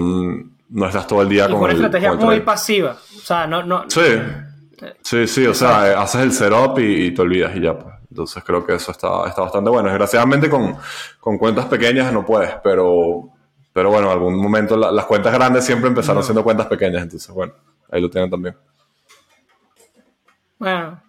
no 0.71 0.87
estás 0.87 1.07
todo 1.07 1.23
el 1.23 1.29
día 1.29 1.49
con, 1.49 1.57
una 1.57 1.73
estrategia 1.73 2.15
muy 2.15 2.41
pasiva. 2.41 2.97
O 3.17 3.21
sea, 3.21 3.47
no, 3.47 3.63
no. 3.63 3.85
Sí. 3.89 4.21
Sí, 5.03 5.27
sí, 5.27 5.47
o 5.47 5.55
sea, 5.55 6.01
haces 6.01 6.21
el 6.21 6.33
setup 6.33 6.79
y, 6.79 7.07
y, 7.07 7.11
te 7.11 7.23
olvidas 7.23 7.57
y 7.57 7.61
ya. 7.61 7.77
Pues. 7.77 7.95
Entonces 8.11 8.43
creo 8.45 8.65
que 8.65 8.75
eso 8.75 8.93
está, 8.93 9.27
está 9.27 9.43
bastante 9.43 9.71
bueno. 9.71 9.89
Desgraciadamente 9.89 10.49
con, 10.49 10.77
con 11.21 11.39
cuentas 11.39 11.67
pequeñas 11.67 12.13
no 12.13 12.25
puedes, 12.25 12.53
pero, 12.63 13.31
pero 13.73 13.91
bueno, 13.91 14.07
en 14.09 14.13
algún 14.13 14.41
momento 14.41 14.77
las 14.77 15.05
cuentas 15.05 15.33
grandes 15.33 15.65
siempre 15.65 15.89
empezaron 15.89 16.23
siendo 16.23 16.43
cuentas 16.43 16.67
pequeñas. 16.67 17.03
Entonces, 17.03 17.33
bueno, 17.33 17.53
ahí 17.91 18.01
lo 18.01 18.09
tienen 18.09 18.31
también. 18.31 18.57
Bueno, 20.59 21.03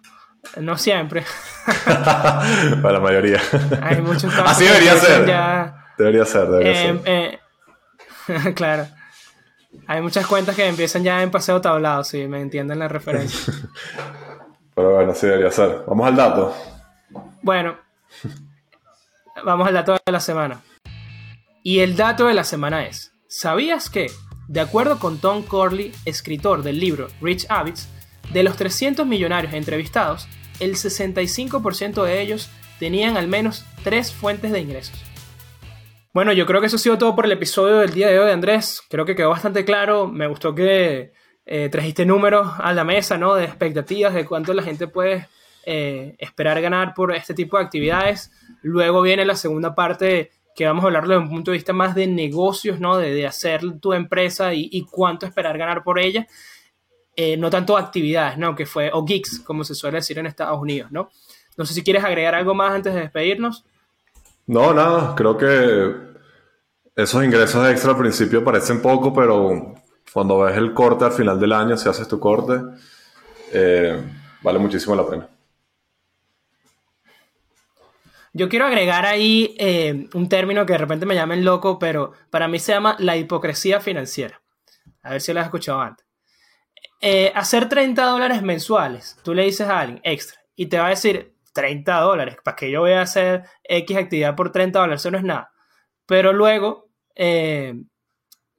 no 0.58 0.76
siempre. 0.76 1.24
Para 1.84 2.92
la 2.92 3.00
mayoría. 3.00 3.40
Hay 3.82 4.00
muchos 4.00 4.32
Así 4.44 4.64
debería 4.64 4.96
ser. 4.96 5.26
Debería 5.96 6.24
ser, 6.24 6.48
debería 6.48 6.74
ser. 6.74 7.00
Eh, 7.04 7.38
claro. 8.54 8.86
Hay 9.86 10.02
muchas 10.02 10.26
cuentas 10.26 10.56
que 10.56 10.66
empiezan 10.66 11.04
ya 11.04 11.22
en 11.22 11.30
paseo 11.30 11.60
tablado, 11.60 12.04
si 12.04 12.26
me 12.26 12.40
entienden 12.40 12.78
la 12.78 12.88
referencia. 12.88 13.52
Pero 14.74 14.94
bueno, 14.94 15.14
sí 15.14 15.26
debería 15.26 15.50
ser. 15.50 15.82
Vamos 15.86 16.06
al 16.06 16.16
dato. 16.16 16.54
Bueno, 17.42 17.76
vamos 19.44 19.66
al 19.66 19.74
dato 19.74 19.92
de 19.92 20.12
la 20.12 20.20
semana. 20.20 20.60
Y 21.62 21.80
el 21.80 21.96
dato 21.96 22.26
de 22.26 22.34
la 22.34 22.44
semana 22.44 22.86
es, 22.86 23.12
¿sabías 23.28 23.90
que, 23.90 24.10
de 24.48 24.60
acuerdo 24.60 24.98
con 24.98 25.18
Tom 25.18 25.42
Corley, 25.42 25.92
escritor 26.04 26.62
del 26.62 26.80
libro 26.80 27.08
Rich 27.20 27.46
Habits, 27.48 27.88
de 28.32 28.42
los 28.42 28.56
300 28.56 29.06
millonarios 29.06 29.52
entrevistados, 29.52 30.28
el 30.58 30.76
65% 30.76 32.02
de 32.04 32.22
ellos 32.22 32.48
tenían 32.78 33.16
al 33.16 33.26
menos 33.28 33.66
tres 33.84 34.12
fuentes 34.12 34.52
de 34.52 34.60
ingresos? 34.60 35.09
Bueno, 36.12 36.32
yo 36.32 36.44
creo 36.44 36.60
que 36.60 36.66
eso 36.66 36.74
ha 36.74 36.80
sido 36.80 36.98
todo 36.98 37.14
por 37.14 37.24
el 37.24 37.30
episodio 37.30 37.78
del 37.78 37.92
día 37.92 38.08
de 38.08 38.18
hoy, 38.18 38.32
Andrés. 38.32 38.82
Creo 38.90 39.04
que 39.04 39.14
quedó 39.14 39.30
bastante 39.30 39.64
claro. 39.64 40.08
Me 40.08 40.26
gustó 40.26 40.56
que 40.56 41.12
eh, 41.46 41.68
trajiste 41.68 42.04
números 42.04 42.48
a 42.58 42.72
la 42.72 42.82
mesa, 42.82 43.16
¿no? 43.16 43.36
De 43.36 43.44
expectativas, 43.44 44.12
de 44.12 44.26
cuánto 44.26 44.52
la 44.52 44.64
gente 44.64 44.88
puede 44.88 45.28
eh, 45.64 46.16
esperar 46.18 46.60
ganar 46.60 46.94
por 46.94 47.14
este 47.14 47.32
tipo 47.32 47.58
de 47.58 47.62
actividades. 47.62 48.32
Luego 48.62 49.02
viene 49.02 49.24
la 49.24 49.36
segunda 49.36 49.76
parte 49.76 50.32
que 50.56 50.66
vamos 50.66 50.82
a 50.82 50.88
hablarlo 50.88 51.14
desde 51.14 51.22
un 51.22 51.30
punto 51.30 51.52
de 51.52 51.58
vista 51.58 51.72
más 51.72 51.94
de 51.94 52.08
negocios, 52.08 52.80
¿no? 52.80 52.98
De, 52.98 53.24
hacer 53.24 53.60
tu 53.80 53.92
empresa 53.92 54.52
y, 54.52 54.84
cuánto 54.90 55.26
esperar 55.26 55.56
ganar 55.58 55.84
por 55.84 56.00
ella. 56.00 56.26
Eh, 57.14 57.36
no 57.36 57.50
tanto 57.50 57.76
actividades, 57.76 58.36
¿no? 58.36 58.56
Que 58.56 58.66
fue, 58.66 58.90
o 58.92 59.04
geeks, 59.04 59.38
como 59.46 59.62
se 59.62 59.76
suele 59.76 59.98
decir 59.98 60.18
en 60.18 60.26
Estados 60.26 60.58
Unidos, 60.60 60.90
¿no? 60.90 61.08
No 61.56 61.64
sé 61.64 61.72
si 61.72 61.84
quieres 61.84 62.02
agregar 62.02 62.34
algo 62.34 62.52
más 62.52 62.72
antes 62.72 62.94
de 62.94 63.00
despedirnos. 63.00 63.64
No, 64.54 64.74
nada, 64.74 65.14
creo 65.14 65.36
que 65.38 65.94
esos 66.96 67.22
ingresos 67.24 67.68
extra 67.68 67.92
al 67.92 67.98
principio 67.98 68.42
parecen 68.42 68.82
poco, 68.82 69.14
pero 69.14 69.74
cuando 70.12 70.40
ves 70.40 70.56
el 70.56 70.74
corte 70.74 71.04
al 71.04 71.12
final 71.12 71.38
del 71.38 71.52
año, 71.52 71.76
si 71.76 71.88
haces 71.88 72.08
tu 72.08 72.18
corte, 72.18 72.54
eh, 73.52 74.02
vale 74.42 74.58
muchísimo 74.58 74.96
la 74.96 75.06
pena. 75.08 75.28
Yo 78.32 78.48
quiero 78.48 78.66
agregar 78.66 79.06
ahí 79.06 79.54
eh, 79.58 80.08
un 80.14 80.28
término 80.28 80.66
que 80.66 80.72
de 80.74 80.78
repente 80.78 81.06
me 81.06 81.14
llamen 81.14 81.44
loco, 81.44 81.78
pero 81.78 82.12
para 82.30 82.48
mí 82.48 82.58
se 82.58 82.72
llama 82.72 82.96
la 82.98 83.16
hipocresía 83.16 83.80
financiera. 83.80 84.40
A 85.02 85.12
ver 85.12 85.20
si 85.20 85.32
lo 85.32 85.40
has 85.40 85.46
escuchado 85.46 85.80
antes. 85.80 86.06
eh, 87.00 87.32
hacer 87.34 87.68
30 87.68 88.04
dólares 88.04 88.42
mensuales, 88.42 89.16
tú 89.22 89.34
le 89.34 89.44
dices 89.44 89.68
a 89.68 89.80
alguien 89.80 90.00
extra 90.04 90.40
y 90.56 90.66
te 90.66 90.78
va 90.78 90.86
a 90.86 90.90
decir 90.90 91.34
30 91.52 92.00
dólares, 92.00 92.36
¿para 92.44 92.56
que 92.56 92.70
yo 92.70 92.80
voy 92.80 92.92
a 92.92 93.02
hacer 93.02 93.44
X 93.64 93.96
actividad 93.96 94.36
por 94.36 94.52
30 94.52 94.78
dólares? 94.78 95.00
Eso 95.02 95.10
no 95.10 95.18
es 95.18 95.24
nada. 95.24 95.52
Pero 96.06 96.32
luego, 96.32 96.90
eh, 97.14 97.74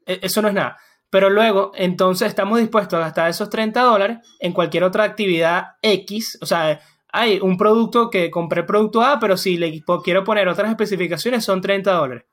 e-, 0.06 0.20
eso 0.22 0.42
no 0.42 0.50
es 0.50 0.54
nada. 0.54 0.78
Pero 1.10 1.30
luego, 1.30 1.74
entonces 1.76 2.30
estamos 2.30 2.60
dispuestos 2.60 2.98
a 2.98 3.02
gastar 3.02 3.30
esos 3.30 3.50
30 3.50 3.82
dólares 3.82 4.20
en 4.40 4.54
cualquier 4.54 4.86
otra 4.86 5.04
actividad 5.04 5.76
X. 5.82 6.38
O 6.42 6.46
sea, 6.46 6.80
hay 7.12 7.40
un 7.42 7.58
producto 7.58 8.10
que 8.10 8.32
compré 8.32 8.64
producto 8.64 9.02
A, 9.02 9.20
pero 9.20 9.36
si 9.36 9.58
le 9.58 9.84
quiero 10.04 10.24
poner 10.24 10.48
otras 10.48 10.70
especificaciones 10.70 11.44
son 11.44 11.62
30 11.62 11.92
dólares. 11.92 12.26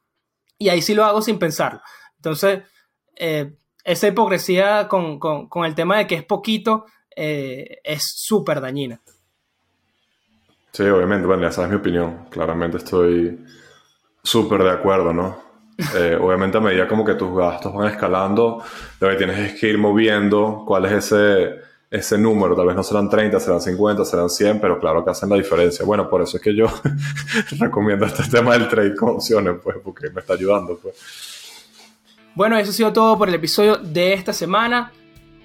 Y 0.59 0.69
ahí 0.69 0.81
sí 0.83 0.95
lo 0.95 1.05
hago 1.05 1.23
sin 1.23 1.39
pensarlo. 1.39 1.81
Entonces, 2.17 2.63
eh, 3.17 3.57
esa 3.83 4.07
hipocresía 4.07 4.87
con, 4.87 5.19
el 5.65 5.75
tema 5.75 5.99
de 5.99 6.07
que 6.07 6.15
es 6.15 6.25
poquito 6.25 6.87
eh, 7.17 7.81
es 7.83 8.03
súper 8.15 8.61
dañina. 8.61 9.01
Sí, 10.79 10.85
obviamente, 10.85 11.27
bueno, 11.27 11.49
esa 11.49 11.65
es 11.65 11.71
mi 11.71 11.75
opinión. 11.75 12.27
Claramente 12.31 12.77
estoy 12.77 13.45
súper 14.23 14.63
de 14.63 14.71
acuerdo, 14.71 15.13
¿no? 15.13 15.37
Eh, 15.97 16.17
obviamente 16.23 16.57
a 16.57 16.61
medida 16.61 16.87
como 16.87 17.05
que 17.05 17.15
tus 17.15 17.37
gastos 17.37 17.75
van 17.75 17.89
escalando, 17.89 18.63
lo 19.01 19.09
que 19.09 19.17
tienes 19.17 19.39
es 19.41 19.59
que 19.59 19.71
ir 19.71 19.77
moviendo 19.77 20.63
cuál 20.65 20.85
es 20.85 20.93
ese, 20.93 21.57
ese 21.91 22.17
número. 22.17 22.55
Tal 22.55 22.67
vez 22.67 22.77
no 22.77 22.85
serán 22.85 23.11
30, 23.11 23.41
serán 23.41 23.61
50, 23.61 24.05
serán 24.05 24.31
100, 24.31 24.61
pero 24.61 24.79
claro 24.79 25.05
que 25.05 25.11
hacen 25.11 25.29
la 25.31 25.35
diferencia. 25.35 25.85
Bueno, 25.85 26.09
por 26.09 26.23
eso 26.23 26.37
es 26.37 26.43
que 26.45 26.55
yo 26.55 26.67
recomiendo 27.59 28.07
este 28.07 28.23
tema 28.31 28.53
del 28.53 28.69
trade 28.69 28.95
con 28.95 29.17
opciones, 29.17 29.57
pues, 29.61 29.79
porque 29.83 30.11
me 30.11 30.21
está 30.21 30.35
ayudando, 30.35 30.79
pues. 30.81 30.95
Bueno, 32.37 32.57
eso 32.57 32.71
ha 32.71 32.75
sido 32.75 32.93
todo 32.93 33.19
por 33.19 33.29
el 33.29 33.35
episodio 33.35 33.79
de 33.79 34.13
esta 34.13 34.33
semana. 34.33 34.93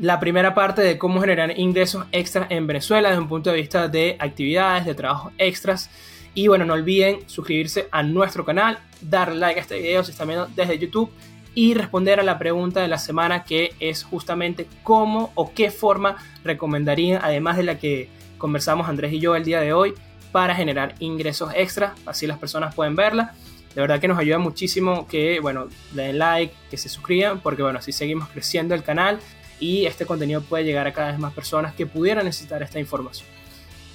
La 0.04 0.20
primera 0.20 0.54
parte 0.54 0.82
de 0.82 0.98
cómo 0.98 1.22
generar 1.22 1.58
ingresos 1.58 2.06
extras 2.12 2.48
en 2.50 2.68
Venezuela 2.68 3.08
desde 3.08 3.22
un 3.22 3.30
punto 3.30 3.52
de 3.52 3.56
vista 3.56 3.88
de 3.88 4.18
actividades, 4.20 4.86
de 4.86 4.96
trabajos 4.96 5.32
extras. 5.38 5.90
Y 6.34 6.50
bueno, 6.50 6.66
no 6.66 6.74
olviden 6.74 7.20
suscribirse 7.28 7.88
a 7.90 8.04
nuestro 8.04 8.44
canal, 8.44 8.80
darle 9.00 9.38
like 9.38 9.62
a 9.62 9.62
este 9.62 9.80
video 9.80 10.04
si 10.04 10.12
están 10.12 10.28
viendo 10.28 10.50
desde 10.58 10.78
YouTube 10.78 11.10
y 11.56 11.74
responder 11.74 12.20
a 12.20 12.24
la 12.24 12.38
pregunta 12.38 12.82
de 12.82 12.90
la 12.90 12.98
semana 12.98 13.46
que 13.46 13.76
es 13.80 14.04
justamente 14.04 14.68
cómo 14.84 15.32
o 15.36 15.54
qué 15.54 15.72
forma 15.72 16.18
recomendarían, 16.44 17.22
además 17.24 17.56
de 17.56 17.64
la 17.64 17.80
que 17.80 18.10
conversamos 18.38 18.90
Andrés 18.90 19.14
y 19.14 19.22
yo 19.22 19.38
el 19.38 19.46
día 19.46 19.62
de 19.62 19.72
hoy, 19.72 19.94
para 20.34 20.54
generar 20.54 20.96
ingresos 21.00 21.54
extras, 21.56 21.94
así 22.06 22.28
las 22.28 22.40
personas 22.40 22.76
pueden 22.76 22.98
verla. 22.98 23.36
De 23.74 23.80
verdad 23.80 24.02
que 24.02 24.10
nos 24.10 24.20
ayuda 24.20 24.38
muchísimo 24.38 25.08
que, 25.08 25.40
bueno, 25.40 25.70
den 25.94 26.20
like, 26.20 26.54
que 26.70 26.76
se 26.76 26.90
suscriban, 26.90 27.40
porque 27.40 27.64
bueno, 27.64 27.80
así 27.80 27.94
seguimos 27.94 28.28
creciendo 28.28 28.76
el 28.76 28.84
canal 28.84 29.22
y 29.64 29.86
este 29.86 30.06
contenido 30.06 30.42
puede 30.42 30.66
llegar 30.66 30.88
a 30.88 30.92
cada 30.92 31.12
vez 31.12 31.20
más 31.20 31.34
personas 31.34 31.74
que 31.74 31.86
pudieran 31.86 32.26
necesitar 32.26 32.62
esta 32.62 32.80
información. 32.80 33.30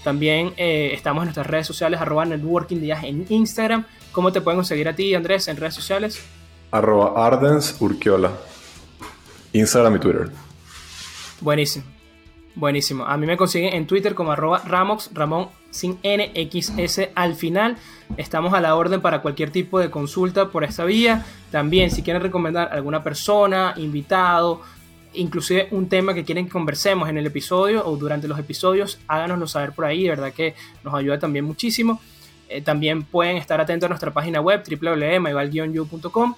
También 0.02 0.54
eh, 0.57 0.92
estamos 0.94 1.20
en 1.22 1.26
nuestras 1.26 1.46
redes 1.46 1.66
sociales, 1.66 2.00
arroba 2.00 2.24
networking 2.24 2.78
días 2.78 3.04
en 3.04 3.26
Instagram. 3.28 3.85
¿Cómo 4.11 4.33
te 4.33 4.40
pueden 4.40 4.57
conseguir 4.57 4.88
a 4.88 4.96
ti, 4.96 5.14
Andrés, 5.14 5.46
en 5.46 5.59
redes 5.59 5.74
sociales? 5.74 6.24
Arroba 6.70 7.26
Ardens 7.26 7.76
Urquiola. 7.81 8.33
Instagram 9.52 9.96
y 9.96 9.98
Twitter. 9.98 10.31
Buenísimo. 11.42 11.85
Buenísimo. 12.54 13.04
A 13.04 13.18
mí 13.18 13.26
me 13.26 13.37
consiguen 13.37 13.74
en 13.74 13.87
Twitter 13.87 14.14
como 14.14 14.33
arroba 14.33 14.62
Ramox, 14.64 15.11
Ramón 15.12 15.48
sin 15.70 15.98
NXS 16.02 17.11
al 17.14 17.35
final. 17.35 17.76
Estamos 18.16 18.54
a 18.54 18.61
la 18.62 18.74
orden 18.74 19.02
para 19.02 19.20
cualquier 19.20 19.50
tipo 19.50 19.78
de 19.78 19.90
consulta 19.90 20.48
por 20.48 20.64
esta 20.64 20.85
vía. 20.85 21.26
También 21.50 21.90
si 21.90 22.02
quieren 22.02 22.22
recomendar 22.22 22.72
alguna 22.72 23.04
persona, 23.04 23.74
invitado, 23.76 24.62
inclusive 25.18 25.68
un 25.70 25.88
tema 25.88 26.14
que 26.14 26.24
quieren 26.24 26.46
que 26.46 26.52
conversemos 26.52 27.09
en 27.09 27.18
el 27.18 27.26
episodio 27.26 27.87
o 27.87 27.96
durante 27.96 28.28
los 28.28 28.38
episodios, 28.38 28.98
háganoslo 29.07 29.46
saber 29.46 29.72
por 29.72 29.85
ahí, 29.85 30.04
de 30.04 30.11
verdad 30.11 30.33
que 30.33 30.54
nos 30.85 30.94
ayuda 30.94 31.18
también 31.18 31.44
muchísimo. 31.44 32.00
Eh, 32.48 32.62
también 32.62 33.02
pueden 33.02 33.37
estar 33.37 33.61
atentos 33.61 33.87
a 33.87 33.88
nuestra 33.90 34.11
página 34.12 34.40
web 34.40 34.62
www.myval-you.com 34.66 36.35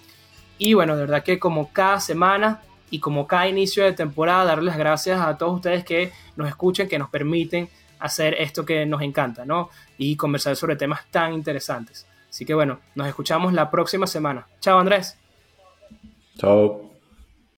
y 0.58 0.74
bueno, 0.74 0.94
de 0.96 1.02
verdad 1.02 1.22
que 1.22 1.38
como 1.38 1.72
cada 1.72 2.00
semana 2.00 2.60
y 2.90 2.98
como 2.98 3.26
cada 3.26 3.48
inicio 3.48 3.84
de 3.84 3.92
temporada, 3.92 4.44
darles 4.44 4.76
gracias 4.76 5.20
a 5.20 5.38
todos 5.38 5.54
ustedes 5.54 5.84
que 5.84 6.12
nos 6.36 6.48
escuchen, 6.48 6.88
que 6.88 6.98
nos 6.98 7.08
permiten 7.08 7.68
hacer 8.00 8.34
esto 8.34 8.64
que 8.64 8.84
nos 8.86 9.02
encanta, 9.02 9.44
¿no? 9.44 9.70
Y 9.96 10.16
conversar 10.16 10.56
sobre 10.56 10.76
temas 10.76 11.06
tan 11.10 11.32
interesantes. 11.32 12.06
Así 12.28 12.44
que 12.44 12.54
bueno, 12.54 12.80
nos 12.94 13.06
escuchamos 13.06 13.52
la 13.52 13.70
próxima 13.70 14.06
semana. 14.06 14.46
Chao 14.60 14.78
Andrés. 14.78 15.16
Chao. 16.36 16.89